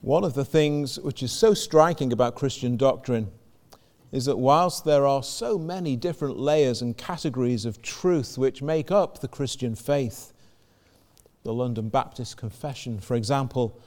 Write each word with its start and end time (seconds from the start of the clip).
One 0.00 0.24
of 0.24 0.32
the 0.32 0.44
things 0.46 0.98
which 0.98 1.22
is 1.22 1.30
so 1.30 1.52
striking 1.52 2.12
about 2.12 2.34
Christian 2.34 2.76
doctrine 2.78 3.30
is 4.12 4.24
that 4.24 4.38
whilst 4.38 4.84
there 4.84 5.06
are 5.06 5.22
so 5.22 5.58
many 5.58 5.94
different 5.94 6.38
layers 6.38 6.80
and 6.80 6.96
categories 6.96 7.66
of 7.66 7.82
truth 7.82 8.38
which 8.38 8.62
make 8.62 8.90
up 8.90 9.20
the 9.20 9.28
Christian 9.28 9.74
faith, 9.74 10.32
the 11.42 11.52
London 11.52 11.90
Baptist 11.90 12.38
Confession, 12.38 12.98
for 12.98 13.14
example, 13.14 13.78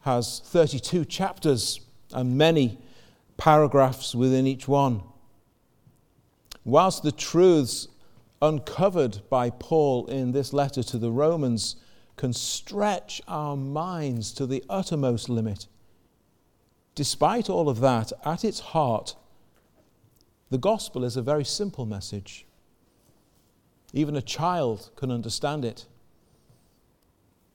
has 0.00 0.40
32 0.46 1.04
chapters 1.04 1.80
and 2.12 2.38
many 2.38 2.78
paragraphs 3.36 4.14
within 4.14 4.46
each 4.46 4.66
one. 4.66 5.02
Whilst 6.64 7.02
the 7.02 7.12
truths 7.12 7.86
uncovered 8.40 9.20
by 9.28 9.50
Paul 9.50 10.06
in 10.06 10.32
this 10.32 10.54
letter 10.54 10.82
to 10.84 10.98
the 10.98 11.10
Romans 11.10 11.76
can 12.20 12.34
stretch 12.34 13.22
our 13.26 13.56
minds 13.56 14.30
to 14.30 14.44
the 14.44 14.62
uttermost 14.68 15.30
limit. 15.30 15.66
Despite 16.94 17.48
all 17.48 17.70
of 17.70 17.80
that, 17.80 18.12
at 18.26 18.44
its 18.44 18.60
heart, 18.60 19.16
the 20.50 20.58
gospel 20.58 21.02
is 21.02 21.16
a 21.16 21.22
very 21.22 21.46
simple 21.46 21.86
message. 21.86 22.44
Even 23.94 24.16
a 24.16 24.20
child 24.20 24.90
can 24.96 25.10
understand 25.10 25.64
it. 25.64 25.86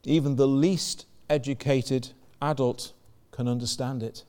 Even 0.03 0.35
the 0.35 0.47
least 0.47 1.05
educated 1.29 2.13
adult 2.41 2.93
can 3.29 3.47
understand 3.47 4.01
it. 4.01 4.23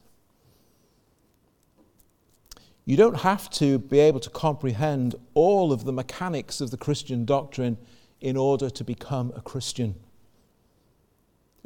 You 2.85 2.99
don't 2.99 3.21
have 3.21 3.49
to 3.53 3.79
be 3.79 4.01
able 4.01 4.21
to 4.21 4.29
comprehend 4.29 5.15
all 5.33 5.73
of 5.73 5.85
the 5.85 5.95
mechanics 5.95 6.61
of 6.61 6.71
the 6.71 6.77
Christian 6.77 7.25
doctrine 7.25 7.79
in 8.21 8.37
order 8.37 8.69
to 8.69 8.85
become 8.85 9.33
a 9.35 9.41
Christian. 9.41 9.95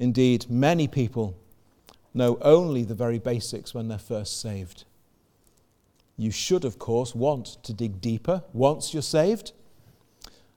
Indeed, 0.01 0.47
many 0.49 0.89
people 0.89 1.37
know 2.15 2.39
only 2.41 2.83
the 2.85 2.95
very 2.95 3.19
basics 3.19 3.75
when 3.75 3.87
they're 3.87 3.99
first 3.99 4.41
saved. 4.41 4.85
You 6.16 6.30
should, 6.30 6.65
of 6.65 6.79
course, 6.79 7.15
want 7.15 7.63
to 7.63 7.74
dig 7.74 8.01
deeper 8.01 8.43
once 8.55 8.95
you're 8.95 9.02
saved. 9.02 9.52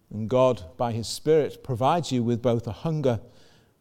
And 0.09 0.29
God, 0.29 0.63
by 0.77 0.93
His 0.93 1.09
Spirit, 1.09 1.61
provides 1.61 2.09
you 2.09 2.23
with 2.23 2.41
both 2.41 2.67
a 2.67 2.71
hunger 2.71 3.19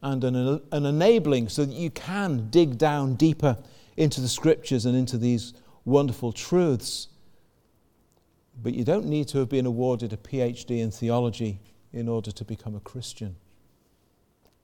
and 0.03 0.25
an, 0.25 0.61
an 0.73 0.84
enabling 0.84 1.48
so 1.48 1.64
that 1.64 1.75
you 1.75 1.91
can 1.91 2.51
dig 2.51 2.77
down 2.77 3.14
deeper 3.14 3.56
into 3.97 4.20
the 4.20 4.29
scriptures 4.29 4.84
and 4.84 4.97
into 4.97 5.17
these 5.17 5.55
wonderful 5.84 6.33
truths. 6.33 7.06
But 8.61 8.75
you 8.75 8.83
don't 8.83 9.06
need 9.06 9.29
to 9.29 9.39
have 9.39 9.48
been 9.48 9.67
awarded 9.67 10.12
a 10.12 10.17
PhD 10.17 10.81
in 10.81 10.91
theology 10.91 11.61
in 11.92 12.08
order 12.08 12.33
to 12.33 12.45
become 12.45 12.75
a 12.75 12.81
Christian. 12.81 13.36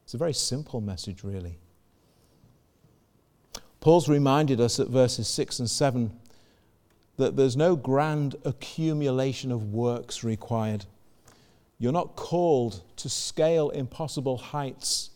It's 0.09 0.15
a 0.15 0.17
very 0.17 0.33
simple 0.33 0.81
message, 0.81 1.23
really. 1.23 1.59
Paul's 3.79 4.09
reminded 4.09 4.59
us 4.59 4.81
at 4.81 4.89
verses 4.89 5.29
6 5.29 5.59
and 5.59 5.69
7 5.69 6.19
that 7.19 7.37
there's 7.37 7.59
no 7.59 7.77
grand 7.77 8.35
accumulation 8.43 9.53
of 9.53 9.75
works 9.75 10.25
required. 10.25 10.87
You're 11.79 11.93
not 11.93 12.17
called 12.17 12.81
to 12.97 13.11
scale 13.11 13.69
impossible 13.69 14.39
heights 14.39 15.11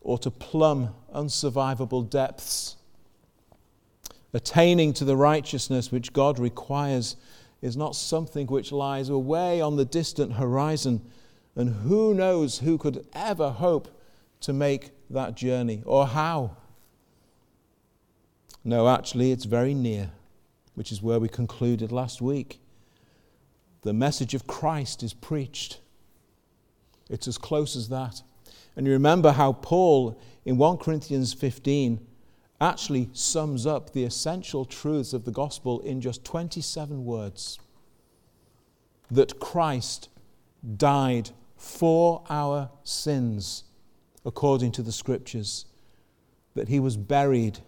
or 0.00 0.16
to 0.20 0.30
plumb 0.30 0.94
unsurvivable 1.12 2.08
depths. 2.08 2.76
Attaining 4.32 4.94
to 4.94 5.04
the 5.04 5.18
righteousness 5.18 5.92
which 5.92 6.14
God 6.14 6.38
requires 6.38 7.16
is 7.60 7.76
not 7.76 7.94
something 7.94 8.46
which 8.46 8.72
lies 8.72 9.10
away 9.10 9.60
on 9.60 9.76
the 9.76 9.84
distant 9.84 10.32
horizon, 10.32 11.02
and 11.54 11.68
who 11.68 12.14
knows 12.14 12.60
who 12.60 12.78
could 12.78 13.06
ever 13.12 13.50
hope 13.50 13.93
to 14.44 14.52
make 14.52 14.90
that 15.08 15.34
journey 15.34 15.82
or 15.86 16.06
how. 16.06 16.54
No, 18.62 18.88
actually, 18.88 19.32
it's 19.32 19.46
very 19.46 19.72
near, 19.72 20.10
which 20.74 20.92
is 20.92 21.02
where 21.02 21.18
we 21.18 21.28
concluded 21.28 21.90
last 21.90 22.20
week. 22.20 22.60
The 23.82 23.94
message 23.94 24.34
of 24.34 24.46
Christ 24.46 25.02
is 25.02 25.14
preached. 25.14 25.80
It's 27.08 27.26
as 27.26 27.38
close 27.38 27.74
as 27.74 27.88
that. 27.88 28.20
And 28.76 28.86
you 28.86 28.92
remember 28.92 29.32
how 29.32 29.54
Paul 29.54 30.20
in 30.44 30.58
1 30.58 30.76
Corinthians 30.76 31.32
15 31.32 32.06
actually 32.60 33.08
sums 33.14 33.66
up 33.66 33.92
the 33.92 34.04
essential 34.04 34.66
truths 34.66 35.14
of 35.14 35.24
the 35.24 35.30
gospel 35.30 35.80
in 35.80 36.02
just 36.02 36.22
27 36.22 37.04
words 37.04 37.58
that 39.10 39.40
Christ 39.40 40.10
died 40.76 41.30
for 41.56 42.24
our 42.28 42.70
sins 42.82 43.64
according 44.24 44.72
to 44.72 44.82
the 44.82 44.92
scriptures, 44.92 45.66
that 46.54 46.68
he 46.68 46.80
was 46.80 46.96
buried 46.96 47.58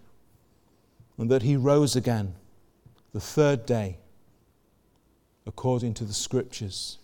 and 1.18 1.30
that 1.30 1.42
he 1.42 1.56
rose 1.56 1.96
again 1.96 2.34
the 3.12 3.20
third 3.20 3.66
day 3.66 3.98
according 5.46 5.94
to 5.94 6.04
the 6.04 6.14
scriptures. 6.14 6.98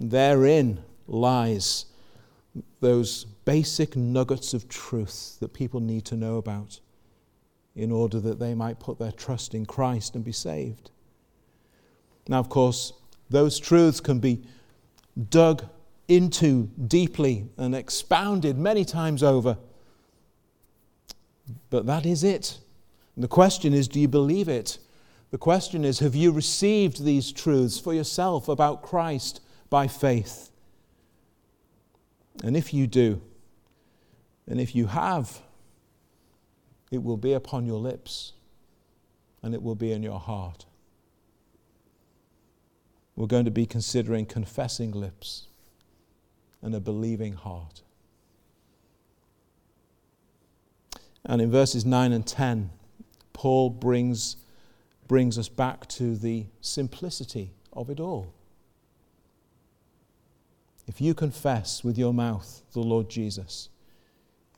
Therein 0.00 0.82
lies 1.06 1.86
those 2.80 3.24
basic 3.24 3.96
nuggets 3.96 4.54
of 4.54 4.68
truth 4.68 5.38
that 5.40 5.52
people 5.52 5.80
need 5.80 6.04
to 6.06 6.16
know 6.16 6.36
about 6.36 6.80
in 7.74 7.90
order 7.90 8.20
that 8.20 8.38
they 8.38 8.54
might 8.54 8.80
put 8.80 8.98
their 8.98 9.12
trust 9.12 9.54
in 9.54 9.64
Christ 9.64 10.14
and 10.14 10.24
be 10.24 10.32
saved. 10.32 10.90
Now, 12.28 12.38
of 12.38 12.48
course, 12.48 12.92
those 13.30 13.58
truths 13.58 14.00
can 14.00 14.18
be 14.18 14.42
dug 15.30 15.64
into 16.16 16.68
deeply 16.86 17.46
and 17.56 17.74
expounded 17.74 18.58
many 18.58 18.84
times 18.84 19.22
over. 19.22 19.56
But 21.70 21.86
that 21.86 22.04
is 22.04 22.22
it. 22.22 22.58
And 23.16 23.24
the 23.24 23.28
question 23.28 23.72
is 23.72 23.88
do 23.88 23.98
you 23.98 24.08
believe 24.08 24.48
it? 24.48 24.78
The 25.30 25.38
question 25.38 25.84
is 25.84 26.00
have 26.00 26.14
you 26.14 26.30
received 26.30 27.04
these 27.04 27.32
truths 27.32 27.78
for 27.78 27.94
yourself 27.94 28.48
about 28.48 28.82
Christ 28.82 29.40
by 29.70 29.88
faith? 29.88 30.50
And 32.44 32.56
if 32.56 32.74
you 32.74 32.86
do, 32.86 33.22
and 34.46 34.60
if 34.60 34.74
you 34.74 34.86
have, 34.86 35.40
it 36.90 37.02
will 37.02 37.16
be 37.16 37.32
upon 37.32 37.64
your 37.64 37.78
lips 37.78 38.32
and 39.42 39.54
it 39.54 39.62
will 39.62 39.74
be 39.74 39.92
in 39.92 40.02
your 40.02 40.20
heart. 40.20 40.66
We're 43.16 43.26
going 43.26 43.44
to 43.44 43.50
be 43.50 43.66
considering 43.66 44.26
confessing 44.26 44.92
lips 44.92 45.48
and 46.62 46.74
a 46.74 46.80
believing 46.80 47.34
heart. 47.34 47.82
And 51.24 51.40
in 51.40 51.50
verses 51.50 51.84
9 51.84 52.12
and 52.12 52.26
10, 52.26 52.70
Paul 53.32 53.70
brings, 53.70 54.36
brings 55.08 55.38
us 55.38 55.48
back 55.48 55.88
to 55.90 56.16
the 56.16 56.46
simplicity 56.60 57.52
of 57.72 57.90
it 57.90 58.00
all. 58.00 58.32
If 60.86 61.00
you 61.00 61.14
confess 61.14 61.84
with 61.84 61.96
your 61.96 62.12
mouth 62.12 62.62
the 62.72 62.80
Lord 62.80 63.08
Jesus, 63.08 63.68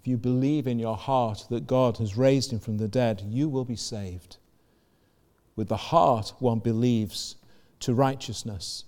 if 0.00 0.08
you 0.08 0.16
believe 0.16 0.66
in 0.66 0.78
your 0.78 0.96
heart 0.96 1.46
that 1.50 1.66
God 1.66 1.98
has 1.98 2.16
raised 2.16 2.52
him 2.52 2.58
from 2.58 2.78
the 2.78 2.88
dead, 2.88 3.22
you 3.26 3.48
will 3.48 3.64
be 3.64 3.76
saved. 3.76 4.38
With 5.56 5.68
the 5.68 5.76
heart, 5.76 6.32
one 6.38 6.58
believes 6.58 7.36
to 7.80 7.94
righteousness. 7.94 8.84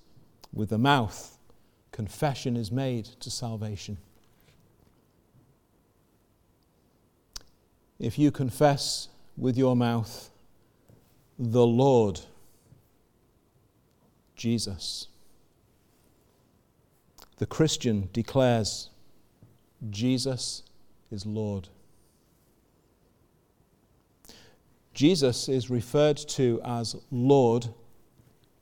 With 0.53 0.71
the 0.71 0.79
mouth, 0.79 1.36
confession 1.97 2.59
is 2.59 2.71
made 2.71 3.07
to 3.07 3.31
salvation. 3.31 3.97
If 7.99 8.19
you 8.19 8.31
confess 8.31 9.09
with 9.39 9.57
your 9.57 9.75
mouth 9.75 10.29
the 11.39 11.67
Lord 11.67 12.21
Jesus, 14.35 15.09
the 17.39 17.47
Christian 17.47 18.11
declares 18.13 18.91
Jesus 19.89 20.65
is 21.11 21.25
Lord. 21.25 21.71
Jesus 24.93 25.49
is 25.49 25.71
referred 25.71 26.19
to 26.19 26.61
as 26.63 26.95
Lord 27.11 27.69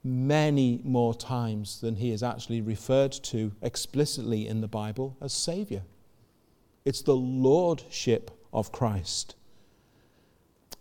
many 0.04 0.80
more 0.84 1.14
times 1.14 1.80
than 1.80 1.96
he 1.96 2.10
is 2.10 2.22
actually 2.22 2.60
referred 2.60 3.10
to 3.10 3.50
explicitly 3.62 4.46
in 4.46 4.60
the 4.60 4.68
Bible 4.68 5.16
as 5.20 5.32
Savior. 5.32 5.82
It's 6.84 7.00
the 7.00 7.16
Lordship 7.16 8.30
of 8.52 8.70
Christ, 8.70 9.34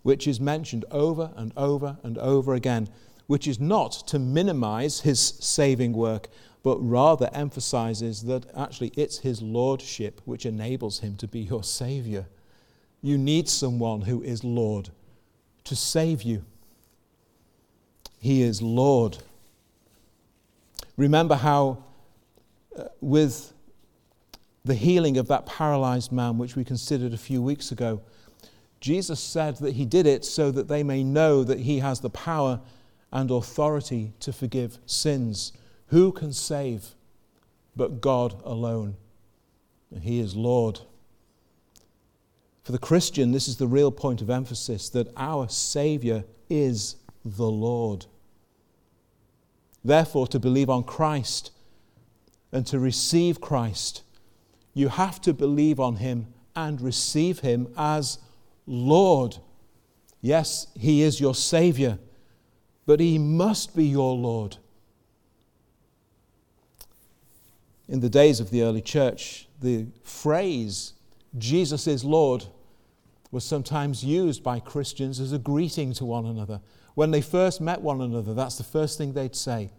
which 0.02 0.28
is 0.28 0.42
mentioned 0.42 0.84
over 0.92 1.32
and 1.38 1.54
over 1.56 1.98
and 2.04 2.18
over 2.18 2.54
again, 2.54 2.90
which 3.28 3.48
is 3.48 3.62
not 3.62 3.94
to 4.08 4.20
minimize 4.20 5.00
his 5.00 5.20
saving 5.20 5.94
work, 5.94 6.28
but 6.62 6.78
rather 6.80 7.30
emphasizes 7.34 8.24
that 8.24 8.46
actually 8.56 8.92
it's 8.98 9.20
his 9.20 9.42
Lordship 9.42 10.22
which 10.26 10.46
enables 10.46 11.00
him 11.00 11.16
to 11.18 11.28
be 11.28 11.40
your 11.40 11.64
Savior. 11.64 12.26
You 13.02 13.18
need 13.18 13.48
someone 13.48 14.02
who 14.02 14.22
is 14.22 14.44
Lord 14.44 14.90
to 15.64 15.76
save 15.76 16.24
you. 16.24 16.44
He 18.24 18.42
is 18.42 18.62
Lord. 18.62 19.18
Remember 20.96 21.36
how, 21.36 21.84
uh, 22.78 22.86
with 23.02 23.52
the 24.64 24.76
healing 24.76 25.18
of 25.18 25.28
that 25.28 25.46
paralyzed 25.46 26.14
man, 26.14 26.38
which 26.38 26.56
we 26.56 26.64
considered 26.64 27.14
a 27.14 27.18
few 27.18 27.42
weeks 27.42 27.74
ago. 27.74 28.00
Jesus 28.80 29.20
said 29.20 29.58
that 29.58 29.74
he 29.74 29.84
did 29.84 30.08
it 30.08 30.24
so 30.24 30.52
that 30.52 30.70
they 30.70 30.84
may 30.84 31.04
know 31.04 31.44
that 31.44 31.60
he 31.60 31.80
has 31.80 32.00
the 32.00 32.10
power 32.10 32.62
and 33.12 33.30
authority 33.30 34.14
to 34.22 34.32
forgive 34.32 34.78
sins. 34.86 35.52
Who 35.88 36.14
can 36.14 36.32
save 36.32 36.96
but 37.76 38.00
God 38.00 38.42
alone? 38.46 38.96
And 39.92 40.02
He 40.02 40.22
is 40.22 40.34
Lord. 40.34 40.80
For 42.64 42.72
the 42.72 42.80
Christian, 42.80 43.34
this 43.34 43.50
is 43.50 43.58
the 43.58 43.68
real 43.68 43.92
point 43.92 44.22
of 44.22 44.30
emphasis 44.30 44.88
that 44.92 45.12
our 45.18 45.50
Savior 45.50 46.24
is 46.50 46.96
the 47.26 47.52
Lord. 47.52 48.06
Therefore, 49.84 50.28
to 50.28 50.40
believe 50.40 50.70
on 50.70 50.84
Christ 50.84 51.52
and 52.52 52.66
to 52.68 52.80
receive 52.80 53.42
Christ, 53.42 54.04
you 54.74 54.88
have 54.88 55.20
to 55.22 55.34
believe 55.34 55.80
on 55.80 55.98
Him 55.98 56.28
and 56.56 56.80
receive 56.82 57.40
Him 57.40 57.68
as 57.78 58.20
Lord. 58.66 59.38
Yes, 60.22 60.68
He 60.78 61.02
is 61.02 61.20
your 61.20 61.36
Savior, 61.36 62.00
but 62.86 63.00
He 63.00 63.18
must 63.18 63.76
be 63.76 63.86
your 63.86 64.16
Lord. 64.16 64.58
In 67.90 68.00
the 68.00 68.10
days 68.10 68.40
of 68.40 68.50
the 68.50 68.64
early 68.64 68.82
church, 68.82 69.48
the 69.62 69.88
phrase, 70.04 70.94
Jesus 71.38 71.88
is 71.88 72.04
Lord, 72.06 72.46
was 73.32 73.44
sometimes 73.44 74.04
used 74.04 74.44
by 74.44 74.60
Christians 74.60 75.20
as 75.20 75.34
a 75.34 75.40
greeting 75.40 75.92
to 75.94 76.06
one 76.06 76.26
another. 76.26 76.62
When 76.96 77.12
they 77.12 77.22
first 77.22 77.60
met 77.60 77.82
one 77.82 78.02
another, 78.02 78.34
that's 78.34 78.58
the 78.58 78.64
first 78.64 78.98
thing 78.98 79.14
they'd 79.14 79.36
say 79.36 79.72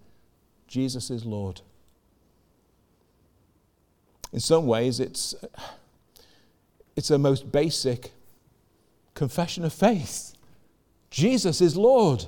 Jesus 0.66 1.10
is 1.10 1.24
Lord. 1.24 1.60
In 4.32 4.40
some 4.40 4.66
ways, 4.66 4.98
it's, 4.98 5.34
it's 6.96 7.10
a 7.10 7.18
most 7.18 7.52
basic 7.52 8.12
confession 9.14 9.64
of 9.64 9.72
faith 9.72 10.34
Jesus 11.14 11.60
is 11.60 11.76
Lord. 11.76 12.26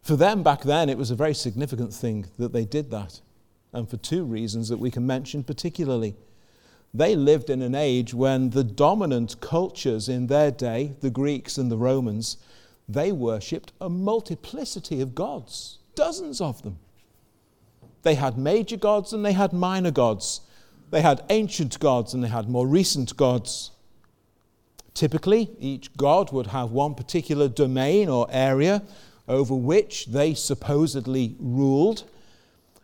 For 0.00 0.16
them 0.16 0.42
back 0.42 0.62
then, 0.62 0.88
it 0.88 0.96
was 0.96 1.10
a 1.10 1.14
very 1.14 1.34
significant 1.34 1.92
thing 1.92 2.24
that 2.38 2.54
they 2.54 2.64
did 2.64 2.90
that, 2.90 3.20
and 3.74 3.86
for 3.86 3.98
two 3.98 4.24
reasons 4.24 4.70
that 4.70 4.78
we 4.78 4.90
can 4.90 5.06
mention 5.06 5.44
particularly. 5.44 6.16
They 6.92 7.14
lived 7.14 7.50
in 7.50 7.62
an 7.62 7.74
age 7.74 8.12
when 8.12 8.50
the 8.50 8.64
dominant 8.64 9.40
cultures 9.40 10.08
in 10.08 10.26
their 10.26 10.50
day, 10.50 10.94
the 11.00 11.10
Greeks 11.10 11.56
and 11.56 11.70
the 11.70 11.78
Romans, 11.78 12.36
they 12.88 13.12
worshipped 13.12 13.72
a 13.80 13.88
multiplicity 13.88 15.00
of 15.00 15.14
gods, 15.14 15.78
dozens 15.94 16.40
of 16.40 16.62
them. 16.62 16.78
They 18.02 18.14
had 18.14 18.36
major 18.36 18.76
gods 18.76 19.12
and 19.12 19.24
they 19.24 19.32
had 19.32 19.52
minor 19.52 19.90
gods. 19.92 20.40
They 20.90 21.02
had 21.02 21.24
ancient 21.30 21.78
gods 21.78 22.14
and 22.14 22.24
they 22.24 22.28
had 22.28 22.48
more 22.48 22.66
recent 22.66 23.16
gods. 23.16 23.70
Typically, 24.94 25.50
each 25.60 25.96
god 25.96 26.32
would 26.32 26.48
have 26.48 26.72
one 26.72 26.94
particular 26.94 27.48
domain 27.48 28.08
or 28.08 28.26
area 28.30 28.82
over 29.28 29.54
which 29.54 30.06
they 30.06 30.34
supposedly 30.34 31.36
ruled. 31.38 32.02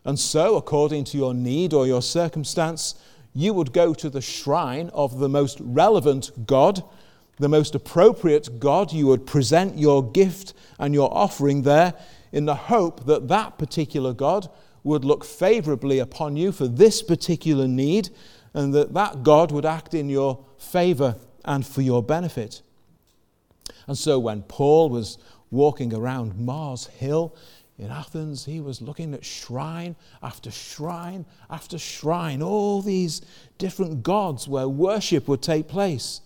And 0.04 0.18
so, 0.18 0.56
according 0.56 1.04
to 1.04 1.18
your 1.18 1.34
need 1.34 1.74
or 1.74 1.86
your 1.86 2.02
circumstance, 2.02 2.94
you 3.36 3.52
would 3.52 3.74
go 3.74 3.92
to 3.92 4.08
the 4.08 4.22
shrine 4.22 4.88
of 4.94 5.18
the 5.18 5.28
most 5.28 5.58
relevant 5.60 6.46
God, 6.46 6.82
the 7.38 7.50
most 7.50 7.74
appropriate 7.74 8.58
God. 8.58 8.94
You 8.94 9.08
would 9.08 9.26
present 9.26 9.76
your 9.76 10.10
gift 10.10 10.54
and 10.78 10.94
your 10.94 11.14
offering 11.14 11.60
there 11.60 11.92
in 12.32 12.46
the 12.46 12.54
hope 12.54 13.04
that 13.04 13.28
that 13.28 13.58
particular 13.58 14.14
God 14.14 14.48
would 14.84 15.04
look 15.04 15.22
favorably 15.22 15.98
upon 15.98 16.38
you 16.38 16.50
for 16.50 16.66
this 16.66 17.02
particular 17.02 17.68
need 17.68 18.08
and 18.54 18.72
that 18.72 18.94
that 18.94 19.22
God 19.22 19.52
would 19.52 19.66
act 19.66 19.92
in 19.92 20.08
your 20.08 20.42
favor 20.56 21.16
and 21.44 21.66
for 21.66 21.82
your 21.82 22.02
benefit. 22.02 22.62
And 23.86 23.98
so 23.98 24.18
when 24.18 24.44
Paul 24.44 24.88
was 24.88 25.18
walking 25.50 25.92
around 25.92 26.38
Mars 26.38 26.86
Hill, 26.86 27.36
in 27.78 27.90
Athens, 27.90 28.46
he 28.46 28.60
was 28.60 28.80
looking 28.80 29.12
at 29.12 29.24
shrine 29.24 29.96
after 30.22 30.50
shrine 30.50 31.26
after 31.50 31.78
shrine, 31.78 32.42
all 32.42 32.80
these 32.80 33.20
different 33.58 34.02
gods 34.02 34.48
where 34.48 34.68
worship 34.68 35.28
would 35.28 35.42
take 35.42 35.68
place. 35.68 36.22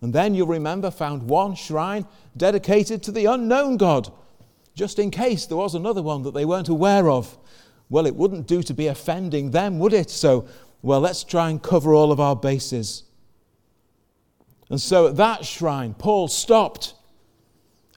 And 0.00 0.12
then 0.12 0.34
you'll 0.34 0.48
remember, 0.48 0.90
found 0.90 1.22
one 1.22 1.54
shrine 1.54 2.06
dedicated 2.36 3.02
to 3.04 3.12
the 3.12 3.26
unknown 3.26 3.76
God, 3.76 4.12
just 4.74 4.98
in 4.98 5.10
case 5.10 5.46
there 5.46 5.56
was 5.56 5.74
another 5.74 6.02
one 6.02 6.22
that 6.22 6.34
they 6.34 6.44
weren't 6.44 6.68
aware 6.68 7.08
of. 7.08 7.38
Well, 7.88 8.06
it 8.06 8.16
wouldn't 8.16 8.48
do 8.48 8.62
to 8.62 8.74
be 8.74 8.88
offending 8.88 9.50
them, 9.50 9.78
would 9.78 9.92
it? 9.92 10.10
So, 10.10 10.48
well, 10.82 11.00
let's 11.00 11.22
try 11.22 11.50
and 11.50 11.62
cover 11.62 11.94
all 11.94 12.10
of 12.10 12.18
our 12.18 12.34
bases. 12.34 13.04
And 14.70 14.80
so 14.80 15.08
at 15.08 15.16
that 15.16 15.44
shrine, 15.44 15.94
Paul 15.94 16.28
stopped 16.28 16.94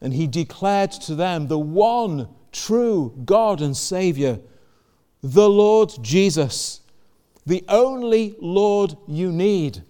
and 0.02 0.14
he 0.14 0.28
declared 0.28 0.92
to 0.92 1.16
them 1.16 1.48
the 1.48 1.60
one 1.60 2.28
true 2.54 3.14
God 3.26 3.62
and 3.62 3.76
Savior, 3.76 4.40
the 5.22 5.50
Lord 5.50 5.92
Jesus, 6.02 6.82
the 7.46 7.64
only 7.68 8.36
Lord 8.40 8.96
you 9.08 9.32
need, 9.32 9.84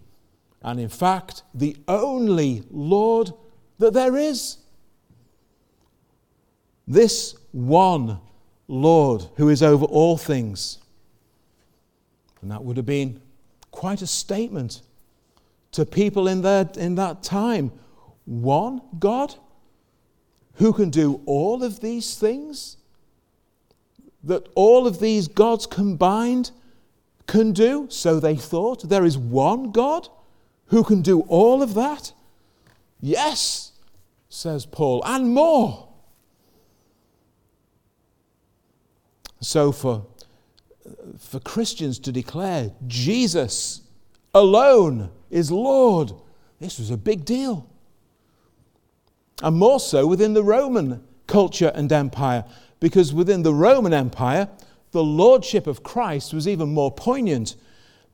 and 0.63 0.79
in 0.79 0.89
fact, 0.89 1.43
the 1.53 1.75
only 1.87 2.63
Lord 2.71 3.31
that 3.79 3.93
there 3.93 4.15
is. 4.15 4.57
This 6.87 7.35
one 7.51 8.19
Lord 8.67 9.27
who 9.35 9.49
is 9.49 9.61
over 9.61 9.85
all 9.85 10.17
things. 10.17 10.79
And 12.41 12.51
that 12.51 12.63
would 12.63 12.77
have 12.77 12.85
been 12.85 13.21
quite 13.71 14.01
a 14.01 14.07
statement 14.07 14.81
to 15.71 15.85
people 15.85 16.27
in, 16.27 16.41
their, 16.41 16.69
in 16.77 16.95
that 16.95 17.23
time. 17.23 17.71
One 18.25 18.81
God? 18.99 19.35
Who 20.55 20.73
can 20.73 20.89
do 20.89 21.21
all 21.25 21.63
of 21.63 21.79
these 21.79 22.15
things 22.15 22.77
that 24.23 24.47
all 24.55 24.87
of 24.87 24.99
these 24.99 25.27
gods 25.27 25.65
combined 25.65 26.51
can 27.27 27.51
do? 27.51 27.87
So 27.89 28.19
they 28.19 28.35
thought. 28.35 28.87
There 28.89 29.05
is 29.05 29.17
one 29.17 29.71
God 29.71 30.07
who 30.67 30.83
can 30.83 31.01
do 31.01 31.21
all 31.21 31.61
of 31.61 31.73
that? 31.73 32.13
Yes, 33.01 33.73
says 34.29 34.65
Paul, 34.65 35.01
and 35.05 35.29
more. 35.33 35.89
So 39.41 39.71
for, 39.71 40.05
for 41.19 41.39
Christians 41.41 41.99
to 41.99 42.11
declare 42.11 42.71
Jesus 42.87 43.81
alone 44.33 45.11
is 45.29 45.51
Lord, 45.51 46.13
this 46.59 46.79
was 46.79 46.91
a 46.91 46.97
big 46.97 47.25
deal 47.25 47.69
and 49.41 49.55
more 49.55 49.79
so 49.79 50.05
within 50.05 50.33
the 50.33 50.43
Roman 50.43 51.03
culture 51.27 51.71
and 51.73 51.91
empire, 51.91 52.45
because 52.79 53.13
within 53.13 53.43
the 53.43 53.53
Roman 53.53 53.93
Empire, 53.93 54.49
the 54.91 55.03
lordship 55.03 55.67
of 55.67 55.83
Christ 55.83 56.33
was 56.33 56.47
even 56.47 56.73
more 56.73 56.91
poignant. 56.91 57.55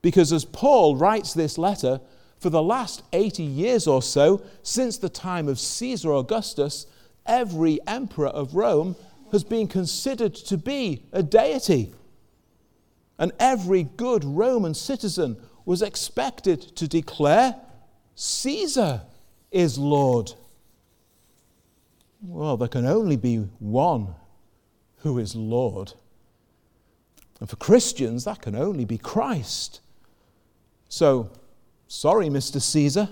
Because 0.01 0.31
as 0.31 0.45
Paul 0.45 0.95
writes 0.95 1.33
this 1.33 1.57
letter, 1.57 1.99
for 2.39 2.49
the 2.49 2.63
last 2.63 3.03
80 3.11 3.43
years 3.43 3.85
or 3.85 4.01
so, 4.01 4.41
since 4.63 4.97
the 4.97 5.09
time 5.09 5.47
of 5.49 5.59
Caesar 5.59 6.13
Augustus, 6.13 6.85
every 7.25 7.79
emperor 7.85 8.29
of 8.29 8.55
Rome 8.55 8.95
has 9.31 9.43
been 9.43 9.67
considered 9.67 10.33
to 10.35 10.57
be 10.57 11.03
a 11.11 11.21
deity. 11.21 11.93
And 13.17 13.33
every 13.39 13.83
good 13.83 14.23
Roman 14.23 14.73
citizen 14.73 15.35
was 15.65 15.81
expected 15.81 16.61
to 16.77 16.87
declare, 16.87 17.55
Caesar 18.15 19.01
is 19.51 19.77
Lord. 19.77 20.33
Well, 22.21 22.57
there 22.57 22.67
can 22.67 22.85
only 22.85 23.15
be 23.15 23.37
one 23.59 24.15
who 24.97 25.17
is 25.17 25.35
Lord. 25.35 25.93
And 27.39 27.49
for 27.49 27.55
Christians, 27.55 28.25
that 28.25 28.41
can 28.41 28.55
only 28.55 28.85
be 28.85 28.97
Christ. 28.97 29.79
So, 30.89 31.31
sorry, 31.87 32.27
Mr. 32.27 32.61
Caesar, 32.61 33.09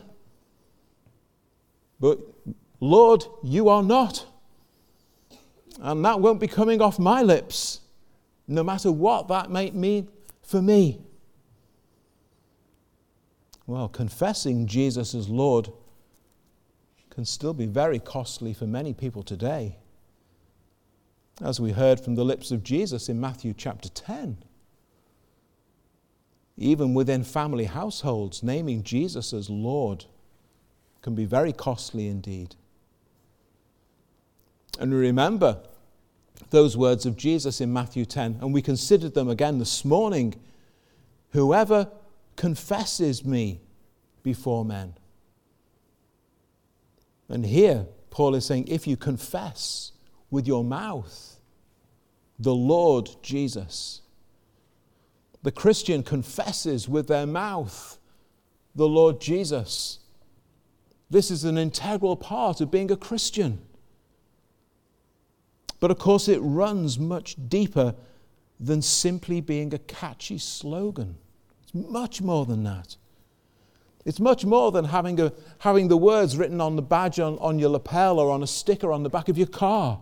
but 1.99 2.19
Lord, 2.79 3.25
you 3.43 3.69
are 3.69 3.83
not. 3.83 4.25
And 5.79 6.03
that 6.03 6.19
won't 6.19 6.39
be 6.39 6.47
coming 6.47 6.81
off 6.81 6.99
my 6.99 7.21
lips, 7.21 7.81
no 8.47 8.63
matter 8.63 8.91
what 8.91 9.27
that 9.29 9.49
might 9.49 9.75
mean 9.75 10.09
for 10.41 10.61
me. 10.61 10.99
Well, 13.65 13.87
confessing 13.87 14.67
Jesus 14.67 15.13
as 15.13 15.29
Lord 15.29 15.69
can 17.17 17.25
still 17.25 17.55
be 17.55 17.65
very 17.65 17.97
costly 17.97 18.53
for 18.53 18.67
many 18.67 18.93
people 18.93 19.23
today. 19.23 19.75
As 21.41 21.59
we 21.59 21.71
heard 21.71 21.99
from 21.99 22.13
the 22.13 22.23
lips 22.23 22.51
of 22.51 22.63
Jesus 22.63 23.09
in 23.09 23.19
Matthew 23.19 23.55
chapter 23.57 23.89
10. 23.89 24.37
Even 26.59 26.93
within 26.93 27.23
family 27.23 27.65
households, 27.65 28.43
naming 28.43 28.83
Jesus 28.83 29.33
as 29.33 29.49
Lord 29.49 30.05
can 31.01 31.15
be 31.15 31.25
very 31.25 31.51
costly 31.51 32.07
indeed. 32.07 32.55
And 34.79 34.93
remember 34.93 35.57
those 36.51 36.77
words 36.77 37.07
of 37.07 37.17
Jesus 37.17 37.59
in 37.59 37.73
Matthew 37.73 38.05
10, 38.05 38.37
and 38.41 38.53
we 38.53 38.61
considered 38.61 39.15
them 39.15 39.27
again 39.27 39.57
this 39.57 39.83
morning 39.83 40.35
Whoever 41.31 41.89
confesses 42.35 43.25
me 43.25 43.59
before 44.21 44.63
men. 44.63 44.93
And 47.29 47.45
here, 47.45 47.87
Paul 48.09 48.35
is 48.35 48.45
saying, 48.45 48.67
if 48.67 48.87
you 48.87 48.97
confess 48.97 49.91
with 50.29 50.47
your 50.47 50.63
mouth 50.63 51.39
the 52.39 52.55
Lord 52.55 53.09
Jesus, 53.21 54.01
the 55.43 55.51
Christian 55.51 56.03
confesses 56.03 56.87
with 56.89 57.07
their 57.07 57.25
mouth 57.25 57.97
the 58.75 58.87
Lord 58.87 59.19
Jesus. 59.19 59.99
This 61.09 61.31
is 61.31 61.43
an 61.43 61.57
integral 61.57 62.15
part 62.15 62.61
of 62.61 62.71
being 62.71 62.91
a 62.91 62.97
Christian. 62.97 63.59
But 65.79 65.91
of 65.91 65.99
course, 65.99 66.27
it 66.27 66.39
runs 66.39 66.97
much 66.97 67.35
deeper 67.49 67.95
than 68.59 68.81
simply 68.81 69.41
being 69.41 69.73
a 69.73 69.79
catchy 69.79 70.37
slogan. 70.37 71.17
It's 71.63 71.73
much 71.73 72.21
more 72.21 72.45
than 72.45 72.63
that. 72.63 72.97
It's 74.07 74.21
much 74.21 74.45
more 74.45 74.71
than 74.71 74.85
having, 74.85 75.19
a, 75.19 75.33
having 75.59 75.89
the 75.89 75.97
words 75.97 76.37
written 76.37 76.61
on 76.61 76.77
the 76.77 76.81
badge 76.81 77.19
on, 77.19 77.37
on 77.39 77.59
your 77.59 77.71
lapel 77.71 78.19
or 78.19 78.31
on 78.31 78.41
a 78.41 78.47
sticker 78.47 78.89
on 78.89 79.03
the 79.03 79.09
back 79.09 79.27
of 79.27 79.37
your 79.37 79.47
car. 79.47 79.99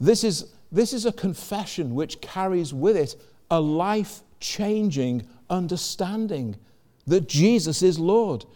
This 0.00 0.24
is, 0.24 0.46
this 0.72 0.94
is 0.94 1.04
a 1.04 1.12
confession 1.12 1.94
which 1.94 2.22
carries 2.22 2.72
with 2.72 2.96
it 2.96 3.16
a 3.50 3.60
life 3.60 4.22
changing 4.40 5.26
understanding 5.50 6.56
that 7.06 7.28
Jesus 7.28 7.82
is 7.82 7.98
Lord. 7.98 8.46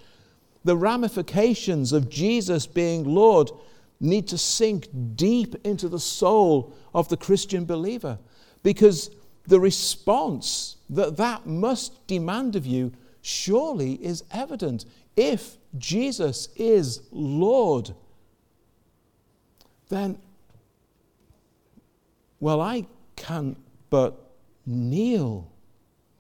The 0.65 0.79
ramifications 0.79 1.93
of 1.93 2.09
Jesus 2.09 2.67
being 2.67 3.05
Lord 3.05 3.51
need 4.01 4.27
to 4.29 4.39
sink 4.39 4.89
deep 5.17 5.55
into 5.67 5.87
the 5.87 6.01
soul 6.01 6.73
of 6.95 7.11
the 7.11 7.19
Christian 7.19 7.67
believer 7.67 8.19
because 8.63 9.11
the 9.47 9.61
response 9.61 10.77
that 10.89 11.19
that 11.19 11.47
must 11.47 12.07
demand 12.07 12.57
of 12.57 12.65
you 12.65 12.91
surely 13.29 13.95
is 13.95 14.25
evident. 14.31 14.85
If 15.17 15.57
Jesus 15.77 16.49
is 16.57 17.03
Lord, 17.11 17.95
then, 19.89 20.19
well, 22.41 22.61
I 22.61 22.87
can 23.17 23.57
but 23.91 24.19
kneel 24.67 25.51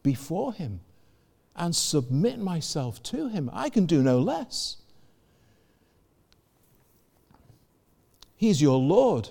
before 0.02 0.52
him 0.52 0.80
and 1.54 1.74
submit 1.74 2.38
myself 2.38 3.02
to 3.04 3.28
him. 3.28 3.50
I 3.52 3.68
can 3.68 3.86
do 3.86 4.02
no 4.02 4.18
less. 4.18 4.76
He's 8.36 8.62
your 8.62 8.78
Lord. 8.78 9.30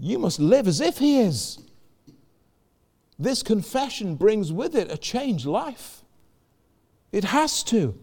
You 0.00 0.18
must 0.20 0.38
live 0.38 0.68
as 0.68 0.80
if 0.80 0.98
He 0.98 1.20
is. 1.20 1.58
This 3.18 3.42
confession 3.42 4.14
brings 4.14 4.52
with 4.52 4.76
it 4.76 4.92
a 4.92 4.96
changed 4.96 5.44
life. 5.44 5.97
It 7.12 7.24
has 7.24 7.62
to. 7.64 7.98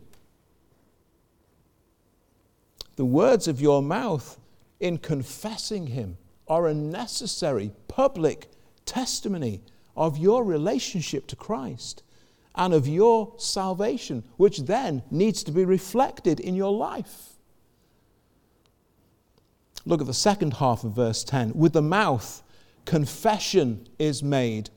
The 2.95 3.05
words 3.05 3.47
of 3.47 3.61
your 3.61 3.81
mouth 3.81 4.39
in 4.79 4.97
confessing 4.97 5.87
Him 5.87 6.17
are 6.47 6.67
a 6.67 6.73
necessary 6.73 7.71
public 7.87 8.49
testimony 8.85 9.61
of 9.95 10.17
your 10.17 10.43
relationship 10.43 11.27
to 11.27 11.35
Christ 11.35 12.03
and 12.55 12.73
of 12.73 12.87
your 12.87 13.33
salvation, 13.37 14.23
which 14.37 14.59
then 14.59 15.03
needs 15.11 15.43
to 15.43 15.51
be 15.51 15.65
reflected 15.65 16.39
in 16.39 16.55
your 16.55 16.71
life. 16.71 17.33
Look 19.85 20.01
at 20.01 20.07
the 20.07 20.13
second 20.13 20.55
half 20.55 20.83
of 20.83 20.93
verse 20.93 21.23
10. 21.23 21.53
With 21.53 21.73
the 21.73 21.81
mouth, 21.81 22.41
confession 22.85 23.87
is 23.99 24.23
made 24.23 24.69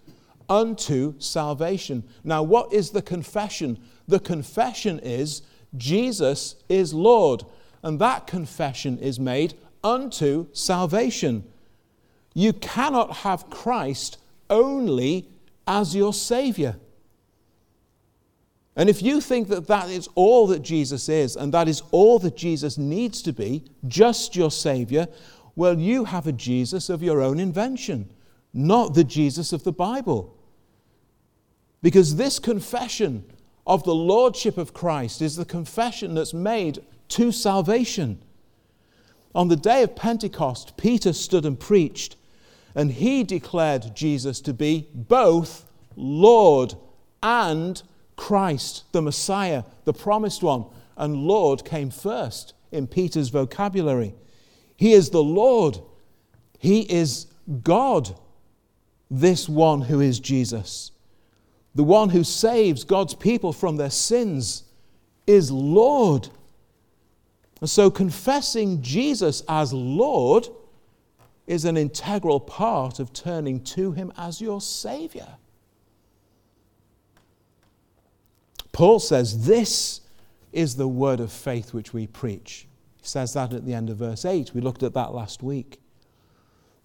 unto 0.49 1.15
salvation. 1.19 2.05
Now, 2.25 2.43
what 2.43 2.73
is 2.73 2.91
the 2.91 3.03
confession? 3.03 3.79
The 4.07 4.21
confession 4.21 4.99
is 5.01 5.43
Jesus 5.77 6.57
is 6.69 6.95
Lord, 6.95 7.45
and 7.83 7.99
that 8.01 8.27
confession 8.27 8.99
is 8.99 9.21
made 9.21 9.55
unto 9.85 10.47
salvation. 10.53 11.45
You 12.35 12.53
cannot 12.53 13.19
have 13.19 13.51
Christ 13.51 14.19
only 14.49 15.29
as 15.67 15.95
your 15.95 16.13
Savior. 16.13 16.77
And 18.77 18.89
if 18.89 19.03
you 19.03 19.21
think 19.21 19.49
that 19.49 19.67
that 19.67 19.91
is 19.91 20.09
all 20.15 20.47
that 20.47 20.63
Jesus 20.63 21.09
is 21.09 21.35
and 21.35 21.53
that 21.53 21.67
is 21.67 21.83
all 21.91 22.21
that 22.21 22.37
Jesus 22.37 22.79
needs 22.79 23.21
to 23.23 23.33
be, 23.33 23.65
just 23.89 24.37
your 24.37 24.53
Savior, 24.53 25.09
well, 25.57 25.79
you 25.79 26.05
have 26.05 26.29
a 26.29 26.33
Jesus 26.33 26.89
of 26.89 27.03
your 27.03 27.21
own 27.21 27.41
invention, 27.41 28.09
not 28.55 28.95
the 28.95 29.03
Jesus 29.03 29.53
of 29.53 29.65
the 29.65 29.73
Bible. 29.73 30.38
Because 31.83 32.17
this 32.17 32.39
confession 32.39 33.25
of 33.67 33.85
the 33.85 33.95
Lordship 33.95 34.59
of 34.59 34.75
Christ 34.75 35.23
is 35.23 35.37
the 35.37 35.45
confession 35.45 36.15
that's 36.15 36.35
made 36.35 36.81
to 37.09 37.31
salvation. 37.31 38.21
On 39.35 39.49
the 39.49 39.57
day 39.57 39.83
of 39.83 39.95
Pentecost, 39.95 40.77
Peter 40.77 41.13
stood 41.13 41.45
and 41.45 41.59
preached, 41.61 42.17
and 42.75 42.91
he 42.91 43.23
declared 43.23 43.95
Jesus 43.95 44.41
to 44.41 44.55
be 44.55 44.89
both 44.95 45.67
Lord 45.97 46.75
and 47.23 47.83
Christ, 48.17 48.85
the 48.93 49.03
Messiah, 49.03 49.65
the 49.85 49.93
promised 49.93 50.43
one, 50.43 50.65
and 50.97 51.17
Lord 51.17 51.65
came 51.65 51.91
first 51.91 52.55
in 52.73 52.87
Peter's 52.87 53.29
vocabulary. 53.29 54.15
He 54.77 54.93
is 54.93 55.11
the 55.11 55.23
Lord, 55.23 55.79
He 56.59 56.81
is 56.83 57.27
God, 57.63 58.15
this 59.11 59.49
one 59.49 59.83
who 59.83 60.01
is 60.01 60.21
Jesus. 60.21 60.93
The 61.79 61.85
one 61.85 62.09
who 62.09 62.25
saves 62.25 62.83
God's 62.83 63.15
people 63.15 63.53
from 63.53 63.77
their 63.77 63.89
sins 63.89 64.65
is 65.29 65.53
Lord. 65.53 66.29
And 67.61 67.71
so 67.71 67.89
confessing 67.89 68.83
Jesus 68.83 69.45
as 69.49 69.73
Lord 69.73 70.49
is 71.47 71.65
an 71.65 71.77
integral 71.77 72.41
part 72.41 72.99
of 72.99 73.13
turning 73.13 73.63
to 73.63 73.93
Him 73.93 74.13
as 74.19 74.41
your 74.41 74.61
Savior. 74.61 75.29
Paul 78.73 78.99
says, 78.99 79.47
This 79.47 80.01
is 80.53 80.75
the 80.75 80.89
word 80.89 81.21
of 81.21 81.31
faith 81.31 81.73
which 81.73 81.93
we 81.93 82.09
preach. 82.09 82.67
He 83.01 83.07
says 83.07 83.35
that 83.35 83.53
at 83.53 83.65
the 83.65 83.75
end 83.75 83.89
of 83.89 83.99
verse 83.99 84.25
8. 84.25 84.53
We 84.53 84.63
looked 84.63 84.83
at 84.83 84.95
that 84.95 85.15
last 85.15 85.45
week. 85.45 85.81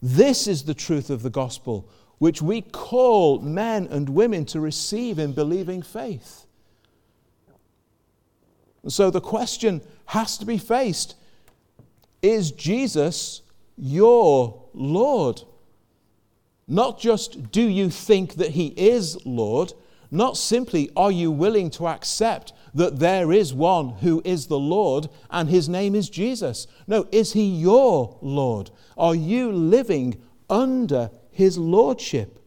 This 0.04 0.48
is 0.48 0.66
the 0.66 0.76
truth 0.76 1.10
of 1.10 1.24
the 1.24 1.32
gospel, 1.32 1.90
which 2.24 2.42
we 2.42 2.62
call 2.62 3.39
men 3.39 3.86
and 3.92 4.08
women 4.08 4.46
to 4.46 4.58
receive 4.58 5.20
in 5.20 5.34
believing 5.34 5.82
faith. 5.82 6.46
And 8.82 8.94
so 8.94 9.10
the 9.10 9.20
question 9.20 9.82
has 10.06 10.38
to 10.38 10.46
be 10.46 10.58
faced 10.58 11.18
Is 12.22 12.51
Jesus 12.51 13.42
your 13.75 14.63
Lord? 14.74 15.42
Not 16.65 16.98
just 16.98 17.51
do 17.51 17.62
you 17.62 17.89
think 17.89 18.36
that 18.36 18.51
he 18.51 18.68
is 18.68 19.25
Lord, 19.25 19.74
not 20.10 20.38
simply 20.38 20.89
are 20.96 21.12
you 21.12 21.30
willing 21.30 21.70
to 21.72 21.89
accept 21.89 22.53
that 22.74 23.00
there 23.00 23.34
is 23.34 23.53
one 23.53 23.89
who 23.96 24.22
is 24.24 24.48
the 24.48 24.58
Lord 24.58 25.10
and 25.30 25.50
his 25.50 25.68
name 25.68 25.94
is 25.94 26.10
Jesus. 26.10 26.68
No, 26.88 27.06
is 27.12 27.34
he 27.34 27.44
your 27.44 28.18
Lord? 28.22 28.72
Are 28.98 29.13
you 29.13 29.51
living 29.51 30.22
under 30.50 31.12
his 31.34 31.58
lordship? 31.58 32.40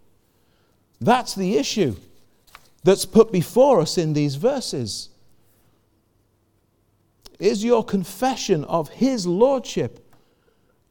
That's 1.00 1.34
the 1.34 1.56
issue 1.56 1.96
that's 2.84 3.04
put 3.04 3.32
before 3.32 3.80
us 3.80 3.98
in 3.98 4.12
these 4.12 4.36
verses. 4.36 5.10
Is 7.38 7.62
your 7.62 7.84
confession 7.84 8.64
of 8.64 8.88
his 8.88 9.26
lordship 9.26 10.10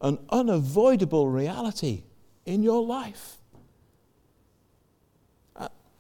an 0.02 0.20
unavoidable 0.30 1.28
reality 1.28 2.04
in 2.46 2.62
your 2.62 2.84
life? 2.84 3.38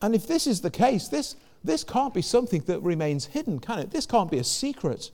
And 0.01 0.13
if 0.13 0.27
this 0.27 0.45
is 0.45 0.61
the 0.61 0.69
case, 0.69 1.07
this, 1.07 1.35
this 1.63 1.83
can't 1.83 2.13
be 2.13 2.21
something 2.21 2.61
that 2.67 2.79
remains 2.81 3.25
hidden, 3.25 3.59
can 3.59 3.79
it? 3.79 3.89
This 3.89 4.05
can't 4.05 4.29
be 4.29 4.37
a 4.37 4.43
secret. 4.43 5.09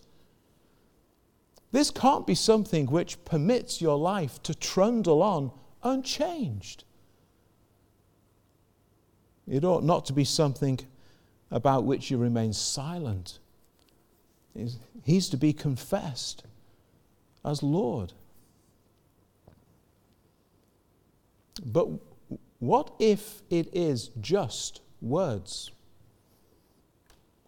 This 1.72 1.92
can't 1.92 2.28
be 2.28 2.36
something 2.36 2.88
which 2.88 3.24
permits 3.24 3.80
your 3.82 3.98
life 3.98 4.44
to 4.44 4.54
trundle 4.54 5.22
on 5.22 5.52
unchanged. 5.84 6.84
It 9.48 9.64
ought 9.64 9.84
not 9.84 10.06
to 10.06 10.14
be 10.14 10.24
something 10.24 10.80
about 11.50 11.84
which 11.84 12.10
you 12.10 12.18
remain 12.18 12.54
silent. 12.54 13.40
He's 15.04 15.30
to 15.30 15.38
be 15.38 15.54
confessed 15.54 16.44
as 17.44 17.64
Lord. 17.64 18.14
But 21.66 21.88
what 22.60 22.94
if 23.00 23.42
it 23.50 23.70
is 23.74 24.12
just 24.20 24.82
words? 25.02 25.72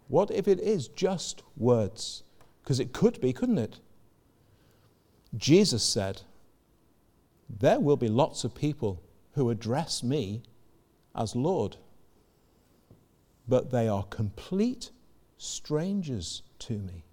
What 0.08 0.30
if 0.30 0.46
it 0.46 0.60
is 0.60 0.88
just 0.88 1.42
words? 1.56 2.22
Because 2.62 2.80
it 2.80 2.92
could 2.92 3.20
be, 3.20 3.32
couldn't 3.32 3.58
it? 3.58 3.78
Jesus 5.36 5.82
said, 5.82 6.22
There 7.48 7.80
will 7.80 7.96
be 7.96 8.08
lots 8.08 8.44
of 8.44 8.54
people 8.54 9.02
who 9.32 9.50
address 9.50 10.02
me 10.02 10.42
as 11.14 11.36
Lord. 11.36 11.76
but 13.46 13.70
they 13.70 13.88
are 13.88 14.04
complete 14.04 14.90
strangers 15.36 16.42
to 16.58 16.78
me. 16.78 17.04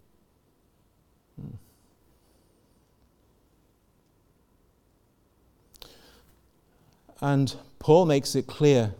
Hmm. 1.39 1.55
And 7.21 7.55
Paul 7.79 8.05
makes 8.05 8.35
it 8.35 8.47
clear 8.47 8.93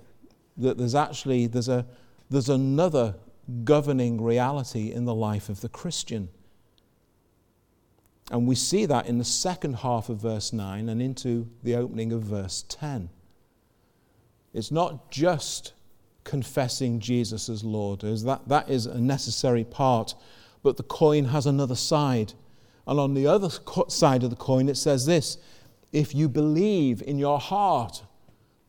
that 0.58 0.78
there's 0.78 0.96
actually 0.96 1.48
there's 1.48 1.70
a 1.70 1.86
there's 2.30 2.50
another 2.50 3.16
governing 3.64 4.22
reality 4.22 4.92
in 4.92 5.06
the 5.06 5.16
life 5.16 5.50
of 5.50 5.62
the 5.62 5.70
Christian. 5.70 6.30
And 8.32 8.48
we 8.48 8.56
see 8.56 8.86
that 8.86 9.08
in 9.08 9.18
the 9.18 9.26
second 9.26 9.76
half 9.76 10.08
of 10.08 10.22
verse 10.22 10.54
9 10.54 10.88
and 10.88 11.02
into 11.02 11.50
the 11.64 11.76
opening 11.76 12.14
of 12.14 12.24
verse 12.24 12.64
10. 12.70 13.10
It's 14.54 14.72
not 14.72 15.12
just 15.12 15.74
confessing 16.24 17.02
Jesus 17.02 17.50
as 17.50 17.66
Lord, 17.66 18.06
as 18.06 18.24
that, 18.24 18.48
that 18.48 18.70
is 18.70 18.86
a 18.86 19.02
necessary 19.02 19.66
part, 19.66 20.16
but 20.64 20.78
the 20.78 20.84
coin 20.84 21.26
has 21.26 21.46
another 21.46 21.76
side. 21.76 22.34
And 22.88 23.02
on 23.02 23.16
the 23.16 23.28
other 23.28 23.50
side 23.90 24.24
of 24.24 24.30
the 24.30 24.38
coin, 24.38 24.70
it 24.70 24.78
says 24.78 25.06
this 25.06 25.38
if 25.92 26.16
you 26.16 26.30
believe 26.30 27.02
in 27.02 27.20
your 27.20 27.40
heart 27.40 28.02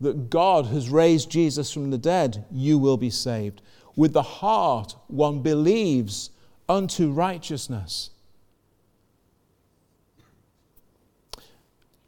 that 0.00 0.28
God 0.28 0.66
has 0.66 0.90
raised 0.90 1.30
Jesus 1.30 1.72
from 1.72 1.92
the 1.92 1.98
dead, 1.98 2.44
you 2.50 2.78
will 2.78 2.96
be 2.96 3.10
saved. 3.10 3.62
With 3.94 4.12
the 4.12 4.22
heart, 4.22 4.96
one 5.06 5.40
believes 5.40 6.30
unto 6.68 7.12
righteousness. 7.12 8.10